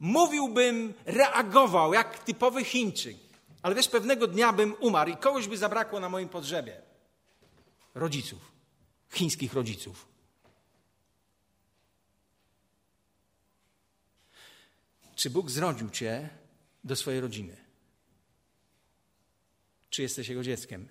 Mówiłbym, 0.00 0.94
reagował 1.06 1.94
jak 1.94 2.18
typowy 2.18 2.64
Chińczyk, 2.64 3.16
ale 3.62 3.74
wiesz, 3.74 3.88
pewnego 3.88 4.26
dnia 4.26 4.52
bym 4.52 4.74
umarł 4.80 5.11
i 5.11 5.16
kogoś 5.16 5.48
by 5.48 5.56
zabrakło 5.56 6.00
na 6.00 6.08
moim 6.08 6.28
podrzebie. 6.28 6.82
Rodziców, 7.94 8.52
chińskich 9.12 9.54
rodziców. 9.54 10.08
Czy 15.14 15.30
Bóg 15.30 15.50
zrodził 15.50 15.90
cię 15.90 16.28
do 16.85 16.96
swojej 16.96 17.20
rodziny? 17.20 17.62
Czy 19.92 20.02
jesteś 20.02 20.28
Jego 20.28 20.42
dzieckiem? 20.42 20.88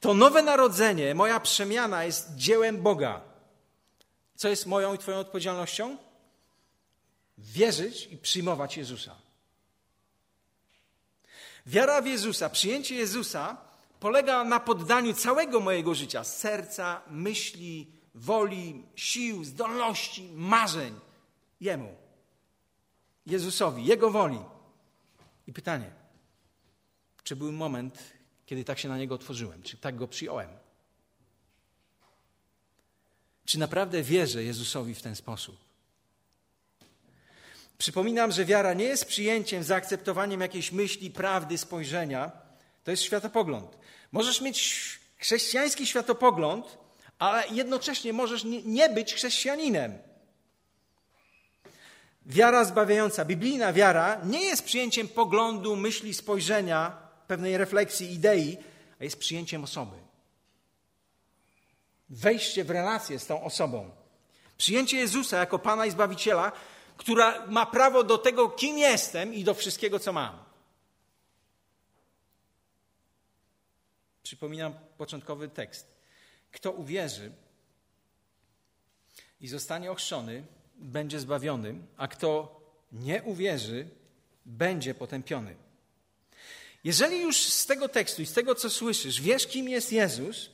To 0.00 0.14
nowe 0.14 0.42
narodzenie, 0.42 1.14
moja 1.14 1.40
przemiana 1.40 2.04
jest 2.04 2.34
dziełem 2.36 2.82
Boga. 2.82 3.20
Co 4.36 4.48
jest 4.48 4.66
moją 4.66 4.94
i 4.94 4.98
Twoją 4.98 5.18
odpowiedzialnością? 5.18 5.96
Wierzyć 7.38 8.06
i 8.06 8.18
przyjmować 8.18 8.76
Jezusa. 8.76 9.16
Wiara 11.66 12.02
w 12.02 12.06
Jezusa, 12.06 12.50
przyjęcie 12.50 12.94
Jezusa 12.94 13.56
polega 14.00 14.44
na 14.44 14.60
poddaniu 14.60 15.14
całego 15.14 15.60
mojego 15.60 15.94
życia 15.94 16.24
serca, 16.24 17.02
myśli, 17.10 17.92
woli, 18.14 18.84
sił, 18.94 19.44
zdolności, 19.44 20.30
marzeń 20.34 21.00
Jemu, 21.60 21.96
Jezusowi, 23.26 23.84
Jego 23.84 24.10
woli. 24.10 24.40
I 25.46 25.52
pytanie, 25.52 25.99
czy 27.30 27.36
był 27.36 27.52
moment, 27.52 27.98
kiedy 28.46 28.64
tak 28.64 28.78
się 28.78 28.88
na 28.88 28.98
Niego 28.98 29.14
otworzyłem, 29.14 29.62
czy 29.62 29.76
tak 29.76 29.96
Go 29.96 30.08
przyjąłem? 30.08 30.48
Czy 33.44 33.58
naprawdę 33.58 34.02
wierzę 34.02 34.44
Jezusowi 34.44 34.94
w 34.94 35.02
ten 35.02 35.16
sposób? 35.16 35.56
Przypominam, 37.78 38.32
że 38.32 38.44
wiara 38.44 38.74
nie 38.74 38.84
jest 38.84 39.04
przyjęciem, 39.04 39.64
zaakceptowaniem 39.64 40.40
jakiejś 40.40 40.72
myśli, 40.72 41.10
prawdy, 41.10 41.58
spojrzenia. 41.58 42.32
To 42.84 42.90
jest 42.90 43.02
światopogląd. 43.02 43.78
Możesz 44.12 44.40
mieć 44.40 44.98
chrześcijański 45.18 45.86
światopogląd, 45.86 46.78
ale 47.18 47.48
jednocześnie 47.48 48.12
możesz 48.12 48.44
nie 48.64 48.88
być 48.88 49.14
chrześcijaninem. 49.14 49.98
Wiara 52.26 52.64
zbawiająca, 52.64 53.24
biblijna 53.24 53.72
wiara 53.72 54.20
nie 54.24 54.44
jest 54.44 54.64
przyjęciem 54.64 55.08
poglądu, 55.08 55.76
myśli, 55.76 56.14
spojrzenia, 56.14 57.09
pewnej 57.30 57.58
refleksji, 57.58 58.12
idei, 58.12 58.58
a 59.00 59.04
jest 59.04 59.18
przyjęciem 59.18 59.64
osoby. 59.64 59.96
Wejście 62.08 62.64
w 62.64 62.70
relację 62.70 63.18
z 63.18 63.26
tą 63.26 63.44
osobą. 63.44 63.90
Przyjęcie 64.56 64.96
Jezusa 64.96 65.38
jako 65.38 65.58
Pana 65.58 65.86
i 65.86 65.90
Zbawiciela, 65.90 66.52
która 66.96 67.46
ma 67.46 67.66
prawo 67.66 68.04
do 68.04 68.18
tego, 68.18 68.48
kim 68.48 68.78
jestem 68.78 69.34
i 69.34 69.44
do 69.44 69.54
wszystkiego, 69.54 69.98
co 69.98 70.12
mam. 70.12 70.44
Przypominam 74.22 74.74
początkowy 74.98 75.48
tekst. 75.48 75.86
Kto 76.52 76.72
uwierzy 76.72 77.32
i 79.40 79.48
zostanie 79.48 79.90
ochrzczony, 79.90 80.46
będzie 80.74 81.20
zbawiony, 81.20 81.74
a 81.96 82.08
kto 82.08 82.60
nie 82.92 83.22
uwierzy, 83.22 83.88
będzie 84.46 84.94
potępiony. 84.94 85.69
Jeżeli 86.84 87.20
już 87.20 87.42
z 87.42 87.66
tego 87.66 87.88
tekstu 87.88 88.22
i 88.22 88.26
z 88.26 88.32
tego, 88.32 88.54
co 88.54 88.70
słyszysz, 88.70 89.20
wiesz, 89.20 89.46
kim 89.46 89.68
jest 89.68 89.92
Jezus, 89.92 90.50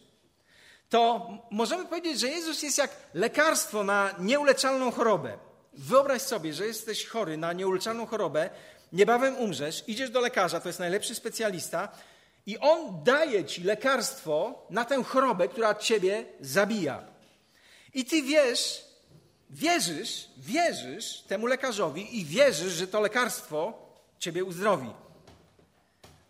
to 0.88 1.28
możemy 1.50 1.84
powiedzieć, 1.86 2.20
że 2.20 2.28
Jezus 2.28 2.62
jest 2.62 2.78
jak 2.78 2.90
lekarstwo 3.14 3.84
na 3.84 4.14
nieuleczalną 4.18 4.90
chorobę. 4.90 5.38
Wyobraź 5.72 6.22
sobie, 6.22 6.54
że 6.54 6.66
jesteś 6.66 7.06
chory 7.06 7.36
na 7.36 7.52
nieuleczalną 7.52 8.06
chorobę, 8.06 8.50
niebawem 8.92 9.36
umrzesz, 9.36 9.84
idziesz 9.86 10.10
do 10.10 10.20
lekarza, 10.20 10.60
to 10.60 10.68
jest 10.68 10.78
najlepszy 10.78 11.14
specjalista, 11.14 11.88
i 12.46 12.58
on 12.58 13.04
daje 13.04 13.44
ci 13.44 13.62
lekarstwo 13.62 14.66
na 14.70 14.84
tę 14.84 15.04
chorobę, 15.04 15.48
która 15.48 15.74
ciebie 15.74 16.24
zabija. 16.40 17.04
I 17.94 18.04
ty 18.04 18.22
wiesz, 18.22 18.84
wierzysz, 19.50 20.28
wierzysz 20.36 21.22
temu 21.22 21.46
lekarzowi 21.46 22.18
i 22.20 22.24
wierzysz, 22.24 22.72
że 22.72 22.86
to 22.86 23.00
lekarstwo 23.00 23.72
ciebie 24.18 24.44
uzdrowi. 24.44 24.90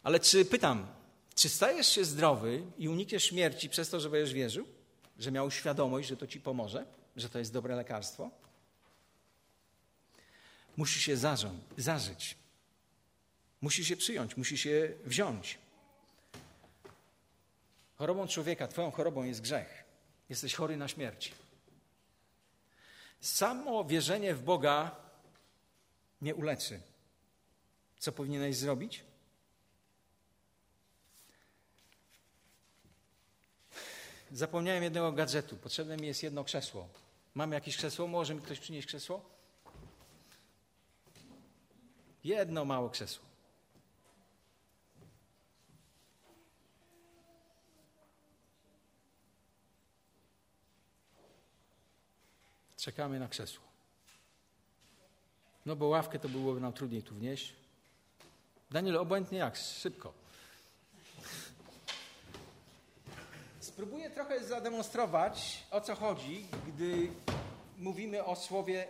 Ale 0.07 0.21
czy 0.21 0.45
pytam, 0.45 0.87
czy 1.35 1.49
stajesz 1.49 1.87
się 1.87 2.05
zdrowy 2.05 2.62
i 2.79 2.88
unikniesz 2.88 3.25
śmierci 3.25 3.69
przez 3.69 3.90
to, 3.90 4.01
że 4.01 4.11
będziesz 4.11 4.33
wierzył? 4.33 4.66
Że 5.19 5.33
miał 5.33 5.51
świadomość, 5.51 6.09
że 6.09 6.16
to 6.16 6.27
ci 6.27 6.40
pomoże? 6.40 6.87
Że 7.16 7.29
to 7.29 7.38
jest 7.38 7.53
dobre 7.53 7.77
lekarstwo? 7.77 8.31
Musi 10.77 11.01
się 11.01 11.16
zarząd, 11.16 11.64
zażyć. 11.77 12.37
Musi 13.61 13.85
się 13.85 13.97
przyjąć, 13.97 14.37
musi 14.37 14.59
się 14.59 14.92
wziąć. 15.05 15.59
Chorobą 17.97 18.29
człowieka, 18.29 18.69
twoją 18.69 18.90
chorobą 18.90 19.25
jest 19.25 19.40
grzech. 19.40 19.85
Jesteś 20.29 20.55
chory 20.55 20.77
na 20.77 20.88
śmierć. 20.88 21.33
Samo 23.21 23.85
wierzenie 23.85 24.35
w 24.35 24.42
Boga 24.42 24.97
nie 26.23 26.35
uleczy. 26.35 26.81
Co 27.99 28.12
powinieneś 28.12 28.57
zrobić? 28.57 29.06
Zapomniałem 34.37 34.83
jednego 34.83 35.12
gadżetu. 35.12 35.57
Potrzebne 35.57 35.96
mi 35.96 36.07
jest 36.07 36.22
jedno 36.22 36.44
krzesło. 36.44 36.88
Mam 37.35 37.53
jakieś 37.53 37.77
krzesło? 37.77 38.07
Może 38.07 38.35
mi 38.35 38.42
ktoś 38.42 38.61
przynieść 38.61 38.88
krzesło? 38.88 39.22
Jedno 42.25 42.64
małe 42.64 42.90
krzesło. 42.90 43.25
Czekamy 52.77 53.20
na 53.20 53.29
krzesło. 53.29 53.64
No 55.66 55.77
bo 55.77 55.87
ławkę 55.87 56.18
to 56.18 56.29
byłoby 56.29 56.61
nam 56.61 56.72
trudniej 56.72 57.03
tu 57.03 57.14
wnieść. 57.14 57.53
Daniel, 58.70 58.96
obojętnie 58.96 59.38
jak, 59.38 59.57
szybko. 59.57 60.26
Spróbuję 63.77 64.11
trochę 64.11 64.45
zademonstrować, 64.45 65.62
o 65.71 65.81
co 65.81 65.95
chodzi, 65.95 66.47
gdy 66.67 67.09
mówimy 67.79 68.25
o 68.25 68.37
słowie 68.37 68.89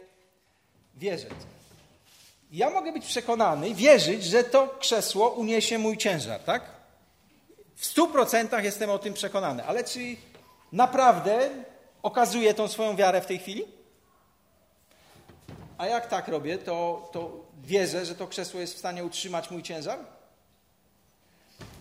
wierzyć. 0.94 1.32
Ja 2.52 2.70
mogę 2.70 2.92
być 2.92 3.06
przekonany, 3.06 3.74
wierzyć, 3.74 4.24
że 4.24 4.44
to 4.44 4.68
krzesło 4.68 5.30
uniesie 5.30 5.78
mój 5.78 5.96
ciężar, 5.96 6.40
tak? 6.40 6.62
W 7.74 7.86
stu 7.86 8.08
procentach 8.08 8.64
jestem 8.64 8.90
o 8.90 8.98
tym 8.98 9.14
przekonany. 9.14 9.64
Ale 9.64 9.84
czy 9.84 10.16
naprawdę 10.72 11.50
okazuję 12.02 12.54
tą 12.54 12.68
swoją 12.68 12.96
wiarę 12.96 13.20
w 13.20 13.26
tej 13.26 13.38
chwili? 13.38 13.64
A 15.78 15.86
jak 15.86 16.06
tak 16.06 16.28
robię, 16.28 16.58
to, 16.58 17.08
to 17.12 17.44
wierzę, 17.62 18.04
że 18.04 18.14
to 18.14 18.26
krzesło 18.26 18.60
jest 18.60 18.74
w 18.74 18.78
stanie 18.78 19.04
utrzymać 19.04 19.50
mój 19.50 19.62
ciężar? 19.62 19.98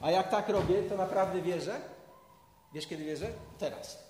A 0.02 0.12
jak 0.12 0.30
tak 0.30 0.50
robię, 0.50 0.84
to 0.90 0.98
naprawdę 0.98 1.42
wierzę? 1.42 1.95
Wiesz, 2.76 2.88
kiedy 2.88 3.04
wierzę? 3.04 3.32
Teraz. 3.60 4.04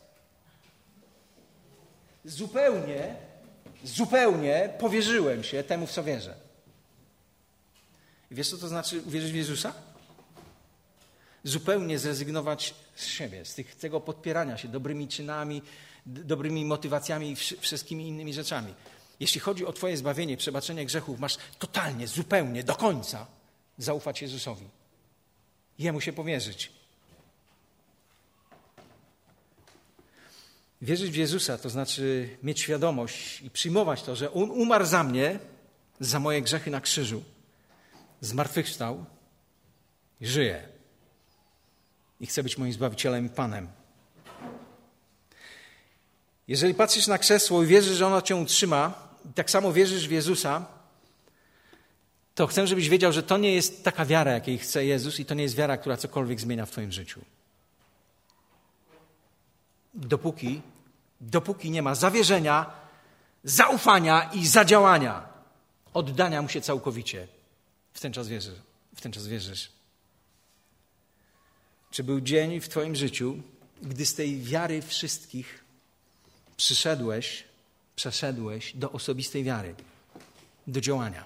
Zupełnie, 2.25 3.15
zupełnie 3.84 4.73
powierzyłem 4.80 5.43
się 5.43 5.63
temu, 5.63 5.88
w 5.88 5.91
co 5.91 6.04
wierzę. 6.04 6.36
Wiesz, 8.32 8.49
co 8.49 8.58
to 8.58 8.67
znaczy 8.67 9.01
uwierzyć 9.01 9.32
w 9.32 9.36
Jezusa? 9.36 9.73
Zupełnie 11.43 11.99
zrezygnować 11.99 12.75
z 12.95 13.06
siebie, 13.06 13.45
z 13.45 13.56
tych, 13.56 13.75
tego 13.75 14.01
podpierania 14.01 14.58
się 14.58 14.67
dobrymi 14.67 15.08
czynami, 15.08 15.62
dobrymi 16.06 16.65
motywacjami 16.65 17.32
i 17.32 17.36
wszystkimi 17.36 18.08
innymi 18.08 18.34
rzeczami. 18.34 18.73
Jeśli 19.19 19.41
chodzi 19.41 19.65
o 19.65 19.73
Twoje 19.73 19.97
zbawienie, 19.97 20.38
przebaczenie 20.38 20.86
grzechów, 20.86 21.19
masz 21.19 21.38
totalnie, 21.60 22.08
zupełnie, 22.08 22.63
do 22.63 22.75
końca 22.75 23.28
zaufać 23.78 24.21
Jezusowi. 24.21 24.69
Jemu 25.80 26.01
się 26.01 26.13
powierzyć. 26.13 26.84
Wierzyć 30.85 31.11
w 31.11 31.15
Jezusa 31.15 31.57
to 31.57 31.69
znaczy 31.69 32.29
mieć 32.43 32.59
świadomość 32.59 33.41
i 33.41 33.49
przyjmować 33.49 34.03
to, 34.03 34.15
że 34.15 34.33
On 34.33 34.51
umarł 34.51 34.85
za 34.85 35.03
mnie, 35.03 35.39
za 35.99 36.19
moje 36.19 36.41
grzechy 36.41 36.71
na 36.71 36.81
krzyżu, 36.81 37.23
zmartwychwstał 38.21 39.05
i 40.21 40.27
żyje. 40.27 40.67
I 42.19 42.27
chce 42.27 42.43
być 42.43 42.57
moim 42.57 42.73
Zbawicielem 42.73 43.25
i 43.25 43.29
Panem. 43.29 43.67
Jeżeli 46.47 46.73
patrzysz 46.73 47.07
na 47.07 47.17
krzesło 47.17 47.63
i 47.63 47.67
wierzysz, 47.67 47.97
że 47.97 48.07
ono 48.07 48.21
cię 48.21 48.35
utrzyma, 48.35 49.09
i 49.29 49.33
tak 49.33 49.51
samo 49.51 49.73
wierzysz 49.73 50.07
w 50.07 50.11
Jezusa, 50.11 50.65
to 52.35 52.47
chcę, 52.47 52.67
żebyś 52.67 52.89
wiedział, 52.89 53.11
że 53.11 53.23
to 53.23 53.37
nie 53.37 53.53
jest 53.53 53.83
taka 53.83 54.05
wiara, 54.05 54.31
jakiej 54.31 54.57
chce 54.57 54.85
Jezus 54.85 55.19
i 55.19 55.25
to 55.25 55.33
nie 55.33 55.43
jest 55.43 55.55
wiara, 55.55 55.77
która 55.77 55.97
cokolwiek 55.97 56.39
zmienia 56.39 56.65
w 56.65 56.71
Twoim 56.71 56.91
życiu. 56.91 57.21
Dopóki, 59.93 60.61
dopóki 61.25 61.71
nie 61.71 61.81
ma 61.81 61.95
zawierzenia, 61.95 62.71
zaufania 63.43 64.29
i 64.33 64.47
zadziałania, 64.47 65.27
oddania 65.93 66.41
mu 66.41 66.49
się 66.49 66.61
całkowicie, 66.61 67.27
w 67.93 67.99
ten 67.99 68.13
czas 68.13 68.27
wierzysz. 68.27 68.59
W 68.95 69.01
ten 69.01 69.11
czas 69.11 69.27
wierzysz. 69.27 69.69
Czy 71.91 72.03
był 72.03 72.21
dzień 72.21 72.59
w 72.59 72.69
Twoim 72.69 72.95
życiu, 72.95 73.38
gdy 73.81 74.05
z 74.05 74.15
tej 74.15 74.41
wiary 74.41 74.81
wszystkich 74.81 75.63
przyszedłeś, 76.57 77.43
przeszedłeś 77.95 78.73
do 78.75 78.91
osobistej 78.91 79.43
wiary, 79.43 79.75
do 80.67 80.81
działania? 80.81 81.25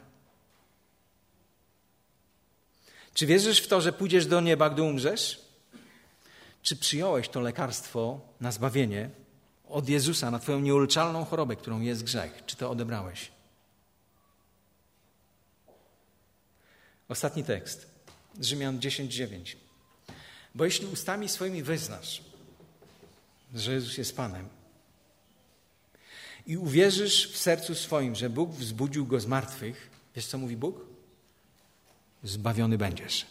Czy 3.13 3.25
wierzysz 3.25 3.61
w 3.61 3.67
to, 3.67 3.81
że 3.81 3.93
pójdziesz 3.93 4.25
do 4.25 4.41
nieba, 4.41 4.69
gdy 4.69 4.81
umrzesz? 4.81 5.41
Czy 6.61 6.75
przyjąłeś 6.75 7.29
to 7.29 7.39
lekarstwo 7.39 8.21
na 8.41 8.51
zbawienie 8.51 9.09
od 9.69 9.89
Jezusa 9.89 10.31
na 10.31 10.39
Twoją 10.39 10.59
nieuleczalną 10.59 11.25
chorobę, 11.25 11.55
którą 11.55 11.81
jest 11.81 12.03
grzech? 12.03 12.43
Czy 12.45 12.55
to 12.55 12.71
odebrałeś? 12.71 13.31
Ostatni 17.09 17.43
tekst. 17.43 17.89
Rzymian 18.41 18.79
10:9. 18.79 19.55
Bo 20.55 20.65
jeśli 20.65 20.87
ustami 20.87 21.29
swoimi 21.29 21.63
wyznasz, 21.63 22.21
że 23.55 23.73
Jezus 23.73 23.97
jest 23.97 24.15
Panem 24.17 24.49
i 26.47 26.57
uwierzysz 26.57 27.31
w 27.31 27.37
sercu 27.37 27.75
swoim, 27.75 28.15
że 28.15 28.29
Bóg 28.29 28.51
wzbudził 28.51 29.05
go 29.05 29.19
z 29.19 29.25
martwych, 29.25 29.89
wiesz 30.15 30.27
co 30.27 30.37
mówi 30.37 30.57
Bóg? 30.57 30.85
Zbawiony 32.23 32.77
będziesz. 32.77 33.25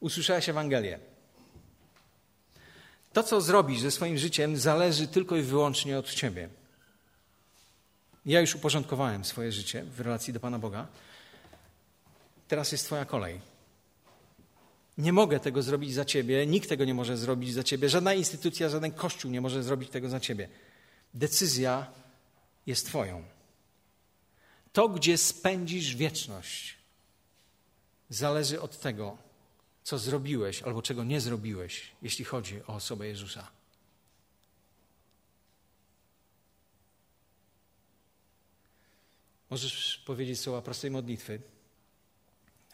Usłyszałeś 0.00 0.48
Ewangelię. 0.48 1.11
To, 3.12 3.22
co 3.22 3.40
zrobisz 3.40 3.80
ze 3.80 3.90
swoim 3.90 4.18
życiem, 4.18 4.56
zależy 4.56 5.08
tylko 5.08 5.36
i 5.36 5.42
wyłącznie 5.42 5.98
od 5.98 6.10
Ciebie. 6.10 6.48
Ja 8.26 8.40
już 8.40 8.54
uporządkowałem 8.54 9.24
swoje 9.24 9.52
życie 9.52 9.84
w 9.84 10.00
relacji 10.00 10.32
do 10.32 10.40
Pana 10.40 10.58
Boga. 10.58 10.86
Teraz 12.48 12.72
jest 12.72 12.84
Twoja 12.84 13.04
kolej. 13.04 13.40
Nie 14.98 15.12
mogę 15.12 15.40
tego 15.40 15.62
zrobić 15.62 15.94
za 15.94 16.04
Ciebie, 16.04 16.46
nikt 16.46 16.68
tego 16.68 16.84
nie 16.84 16.94
może 16.94 17.16
zrobić 17.16 17.54
za 17.54 17.62
Ciebie, 17.62 17.88
żadna 17.88 18.14
instytucja, 18.14 18.68
żaden 18.68 18.92
kościół 18.92 19.30
nie 19.30 19.40
może 19.40 19.62
zrobić 19.62 19.90
tego 19.90 20.08
za 20.08 20.20
Ciebie. 20.20 20.48
Decyzja 21.14 21.86
jest 22.66 22.86
Twoją. 22.86 23.22
To, 24.72 24.88
gdzie 24.88 25.18
spędzisz 25.18 25.96
wieczność, 25.96 26.76
zależy 28.08 28.60
od 28.60 28.80
tego, 28.80 29.16
co 29.82 29.98
zrobiłeś 29.98 30.62
albo 30.62 30.82
czego 30.82 31.04
nie 31.04 31.20
zrobiłeś, 31.20 31.92
jeśli 32.02 32.24
chodzi 32.24 32.62
o 32.62 32.74
osobę 32.74 33.08
Jezusa. 33.08 33.50
Możesz 39.50 40.02
powiedzieć 40.06 40.40
słowa 40.40 40.62
prostej 40.62 40.90
modlitwy, 40.90 41.40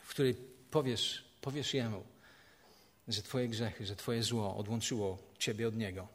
w 0.02 0.10
której 0.10 0.34
powiesz, 0.70 1.24
powiesz 1.40 1.74
Jemu, 1.74 2.04
że 3.08 3.22
Twoje 3.22 3.48
grzechy, 3.48 3.86
że 3.86 3.96
Twoje 3.96 4.22
zło 4.22 4.56
odłączyło 4.56 5.18
Ciebie 5.38 5.68
od 5.68 5.76
Niego. 5.76 6.08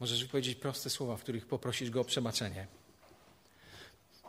Możesz 0.00 0.24
powiedzieć 0.24 0.58
proste 0.58 0.90
słowa, 0.90 1.16
w 1.16 1.22
których 1.22 1.46
poprosisz 1.46 1.90
Go 1.90 2.00
o 2.00 2.04
przebaczenie. 2.04 2.66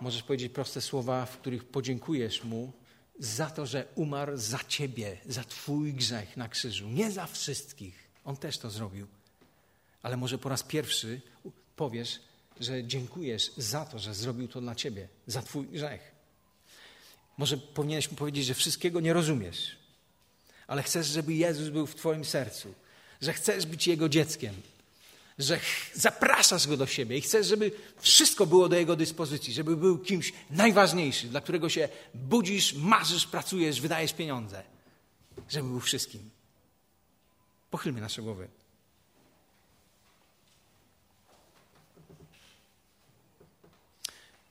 Możesz 0.02 0.24
powiedzieć 0.24 0.54
proste 0.54 0.82
słowa, 0.82 1.26
w 1.26 1.38
których 1.38 1.66
podziękujesz 1.66 2.44
Mu 2.44 2.74
za 3.20 3.50
to, 3.50 3.66
że 3.66 3.86
umarł 3.96 4.38
za 4.38 4.60
Ciebie, 4.68 5.18
za 5.26 5.44
Twój 5.44 5.94
grzech 5.94 6.38
na 6.38 6.50
krzyżu. 6.50 6.90
Nie 6.90 7.12
za 7.12 7.28
wszystkich. 7.28 8.10
On 8.26 8.38
też 8.38 8.58
to 8.58 8.70
zrobił. 8.70 9.08
Ale 10.02 10.18
może 10.18 10.38
po 10.38 10.50
raz 10.50 10.64
pierwszy 10.64 11.22
powiesz, 11.76 12.20
że 12.60 12.84
dziękujesz 12.84 13.52
za 13.58 13.86
to, 13.86 14.00
że 14.00 14.16
zrobił 14.16 14.48
to 14.48 14.62
dla 14.62 14.76
Ciebie, 14.76 15.08
za 15.28 15.42
Twój 15.42 15.68
grzech. 15.68 16.12
Może 17.38 17.58
powinieneś 17.58 18.12
mu 18.12 18.18
powiedzieć, 18.18 18.46
że 18.46 18.54
wszystkiego 18.54 19.00
nie 19.00 19.14
rozumiesz, 19.14 19.76
ale 20.68 20.84
chcesz, 20.84 21.08
żeby 21.08 21.34
Jezus 21.34 21.70
był 21.70 21.88
w 21.88 21.96
Twoim 21.96 22.26
sercu, 22.26 22.74
że 23.22 23.34
chcesz 23.34 23.66
być 23.66 23.88
Jego 23.88 24.10
dzieckiem, 24.10 24.56
że 25.40 25.60
zapraszasz 25.94 26.68
Go 26.68 26.78
do 26.78 26.88
siebie 26.88 27.18
i 27.18 27.22
chcesz, 27.22 27.48
żeby 27.48 27.72
wszystko 28.00 28.46
było 28.46 28.70
do 28.70 28.76
Jego 28.76 28.96
dyspozycji, 28.96 29.54
żeby 29.54 29.78
był 29.78 29.98
kimś 29.98 30.34
najważniejszym, 30.50 31.30
dla 31.30 31.42
którego 31.42 31.70
się 31.70 31.90
budzisz, 32.14 32.74
marzysz, 32.74 33.28
pracujesz, 33.28 33.82
wydajesz 33.82 34.14
pieniądze, 34.14 34.64
żeby 35.50 35.70
był 35.70 35.80
wszystkim. 35.80 36.30
Pochylmy 37.72 38.02
nasze 38.02 38.22
głowy. 38.22 38.48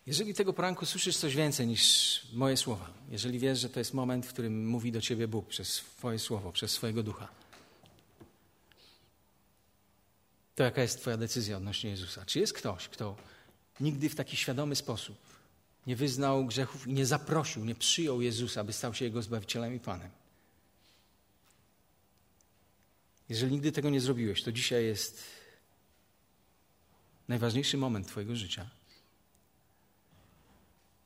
Jeżeli 0.06 0.34
tego 0.34 0.52
poranku 0.52 0.86
słyszysz 0.86 1.16
coś 1.16 1.36
więcej 1.36 1.66
niż 1.66 2.20
moje 2.32 2.56
słowa, 2.56 2.90
jeżeli 3.10 3.38
wiesz, 3.38 3.60
że 3.60 3.68
to 3.68 3.80
jest 3.80 3.94
moment, 3.94 4.26
w 4.26 4.32
którym 4.32 4.66
mówi 4.66 4.92
do 4.92 5.00
ciebie 5.00 5.28
Bóg 5.28 5.46
przez 5.46 5.68
swoje 5.68 6.18
słowo, 6.18 6.52
przez 6.52 6.70
swojego 6.70 7.02
ducha, 7.02 7.28
to 10.54 10.62
jaka 10.62 10.82
jest 10.82 11.00
Twoja 11.00 11.16
decyzja 11.16 11.56
odnośnie 11.56 11.90
Jezusa? 11.90 12.24
Czy 12.26 12.40
jest 12.40 12.52
ktoś, 12.52 12.88
kto 12.88 13.16
nigdy 13.80 14.08
w 14.08 14.14
taki 14.14 14.36
świadomy 14.36 14.76
sposób 14.76 15.18
nie 15.86 15.96
wyznał 15.96 16.46
grzechów 16.46 16.86
i 16.86 16.92
nie 16.92 17.06
zaprosił, 17.06 17.64
nie 17.64 17.74
przyjął 17.74 18.22
Jezusa, 18.22 18.64
by 18.64 18.72
stał 18.72 18.94
się 18.94 19.04
Jego 19.04 19.22
Zbawicielem 19.22 19.74
i 19.74 19.80
Panem? 19.80 20.10
Jeżeli 23.28 23.52
nigdy 23.52 23.72
tego 23.72 23.90
nie 23.90 24.00
zrobiłeś, 24.00 24.42
to 24.42 24.52
dzisiaj 24.52 24.84
jest 24.84 25.22
najważniejszy 27.28 27.76
moment 27.76 28.08
Twojego 28.08 28.36
życia. 28.36 28.70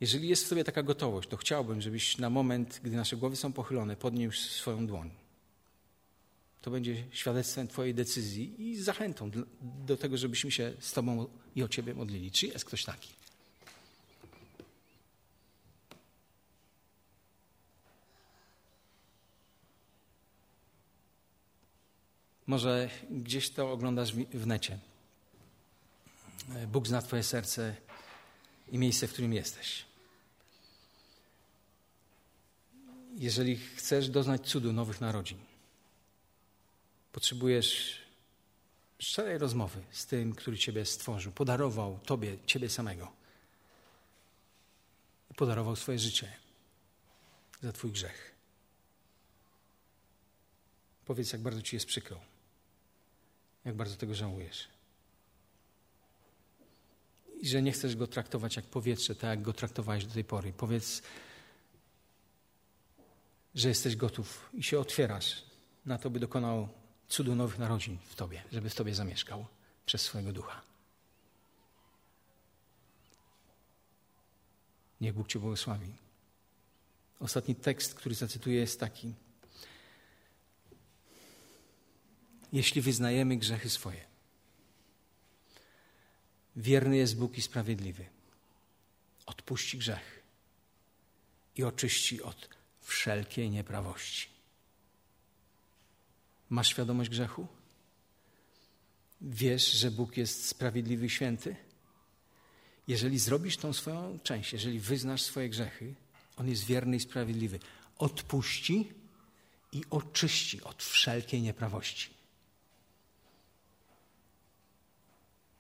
Jeżeli 0.00 0.28
jest 0.28 0.46
w 0.46 0.48
Tobie 0.48 0.64
taka 0.64 0.82
gotowość, 0.82 1.28
to 1.28 1.36
chciałbym, 1.36 1.80
żebyś 1.80 2.18
na 2.18 2.30
moment, 2.30 2.80
gdy 2.82 2.96
nasze 2.96 3.16
głowy 3.16 3.36
są 3.36 3.52
pochylone, 3.52 3.96
podniósł 3.96 4.48
swoją 4.48 4.86
dłoń. 4.86 5.25
To 6.66 6.70
będzie 6.70 7.04
świadectwem 7.10 7.68
Twojej 7.68 7.94
decyzji 7.94 8.70
i 8.70 8.82
zachętą 8.82 9.30
do 9.60 9.96
tego, 9.96 10.16
żebyśmy 10.16 10.50
się 10.50 10.72
z 10.80 10.92
Tobą 10.92 11.26
i 11.56 11.62
o 11.62 11.68
Ciebie 11.68 11.94
modlili. 11.94 12.30
Czy 12.30 12.46
jest 12.46 12.64
ktoś 12.64 12.84
taki? 12.84 13.08
Może 22.46 22.90
gdzieś 23.10 23.50
to 23.50 23.72
oglądasz 23.72 24.12
w 24.14 24.46
necie. 24.46 24.78
Bóg 26.66 26.86
zna 26.86 27.02
Twoje 27.02 27.22
serce 27.22 27.76
i 28.72 28.78
miejsce, 28.78 29.08
w 29.08 29.12
którym 29.12 29.32
jesteś. 29.32 29.84
Jeżeli 33.18 33.56
chcesz 33.56 34.08
doznać 34.08 34.48
cudu 34.48 34.72
nowych 34.72 35.00
narodzin, 35.00 35.38
potrzebujesz 37.16 37.98
szczerej 38.98 39.38
rozmowy 39.38 39.80
z 39.90 40.06
tym, 40.06 40.34
który 40.34 40.58
Ciebie 40.58 40.84
stworzył, 40.84 41.32
podarował 41.32 41.98
Tobie, 41.98 42.38
Ciebie 42.46 42.68
samego. 42.68 43.12
Podarował 45.36 45.76
swoje 45.76 45.98
życie 45.98 46.32
za 47.62 47.72
Twój 47.72 47.92
grzech. 47.92 48.34
Powiedz, 51.04 51.32
jak 51.32 51.40
bardzo 51.40 51.62
Ci 51.62 51.76
jest 51.76 51.86
przykro. 51.86 52.20
Jak 53.64 53.74
bardzo 53.74 53.96
tego 53.96 54.14
żałujesz. 54.14 54.68
I 57.40 57.48
że 57.48 57.62
nie 57.62 57.72
chcesz 57.72 57.96
go 57.96 58.06
traktować 58.06 58.56
jak 58.56 58.64
powietrze, 58.64 59.14
tak 59.14 59.30
jak 59.30 59.42
go 59.42 59.52
traktowałeś 59.52 60.04
do 60.06 60.14
tej 60.14 60.24
pory. 60.24 60.52
Powiedz, 60.52 61.02
że 63.54 63.68
jesteś 63.68 63.96
gotów 63.96 64.50
i 64.54 64.62
się 64.62 64.78
otwierasz 64.78 65.42
na 65.86 65.98
to, 65.98 66.10
by 66.10 66.20
dokonał 66.20 66.68
cudu 67.08 67.34
nowych 67.34 67.58
narodzin 67.58 67.98
w 68.08 68.14
Tobie, 68.14 68.42
żeby 68.52 68.70
w 68.70 68.74
Tobie 68.74 68.94
zamieszkał 68.94 69.46
przez 69.86 70.02
swojego 70.02 70.32
ducha. 70.32 70.62
Niech 75.00 75.14
Bóg 75.14 75.28
Cię 75.28 75.38
błogosławi. 75.38 75.92
Ostatni 77.20 77.54
tekst, 77.54 77.94
który 77.94 78.14
zacytuję, 78.14 78.60
jest 78.60 78.80
taki. 78.80 79.14
Jeśli 82.52 82.82
wyznajemy 82.82 83.36
grzechy 83.36 83.70
swoje, 83.70 84.04
wierny 86.56 86.96
jest 86.96 87.16
Bóg 87.16 87.38
i 87.38 87.42
sprawiedliwy. 87.42 88.06
Odpuści 89.26 89.78
grzech 89.78 90.22
i 91.56 91.64
oczyści 91.64 92.22
od 92.22 92.48
wszelkiej 92.80 93.50
nieprawości. 93.50 94.35
Masz 96.50 96.68
świadomość 96.68 97.10
grzechu? 97.10 97.46
Wiesz, 99.20 99.72
że 99.72 99.90
Bóg 99.90 100.16
jest 100.16 100.46
sprawiedliwy 100.46 101.06
i 101.06 101.10
święty? 101.10 101.56
Jeżeli 102.88 103.18
zrobisz 103.18 103.56
tą 103.56 103.72
swoją 103.72 104.18
część, 104.22 104.52
jeżeli 104.52 104.80
wyznasz 104.80 105.22
swoje 105.22 105.48
grzechy, 105.48 105.94
On 106.36 106.48
jest 106.48 106.64
wierny 106.64 106.96
i 106.96 107.00
sprawiedliwy. 107.00 107.58
Odpuści 107.98 108.92
i 109.72 109.82
oczyści 109.90 110.62
od 110.62 110.82
wszelkiej 110.82 111.42
nieprawości. 111.42 112.10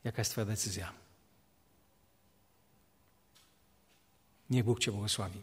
Jaka 0.04 0.20
jest 0.20 0.30
Twoja 0.30 0.44
decyzja? 0.44 0.92
Niech 4.50 4.64
Bóg 4.64 4.80
Cię 4.80 4.92
błogosławi. 4.92 5.40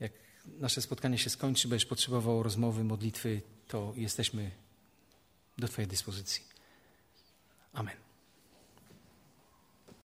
Jak 0.00 0.12
nasze 0.46 0.82
spotkanie 0.82 1.18
się 1.18 1.30
skończy, 1.30 1.68
będziesz 1.68 1.88
potrzebował 1.88 2.42
rozmowy, 2.42 2.84
modlitwy, 2.84 3.40
to 3.68 3.92
jesteśmy 3.96 4.50
do 5.58 5.68
Twojej 5.68 5.88
dyspozycji. 5.88 6.44
Amen. 7.72 8.05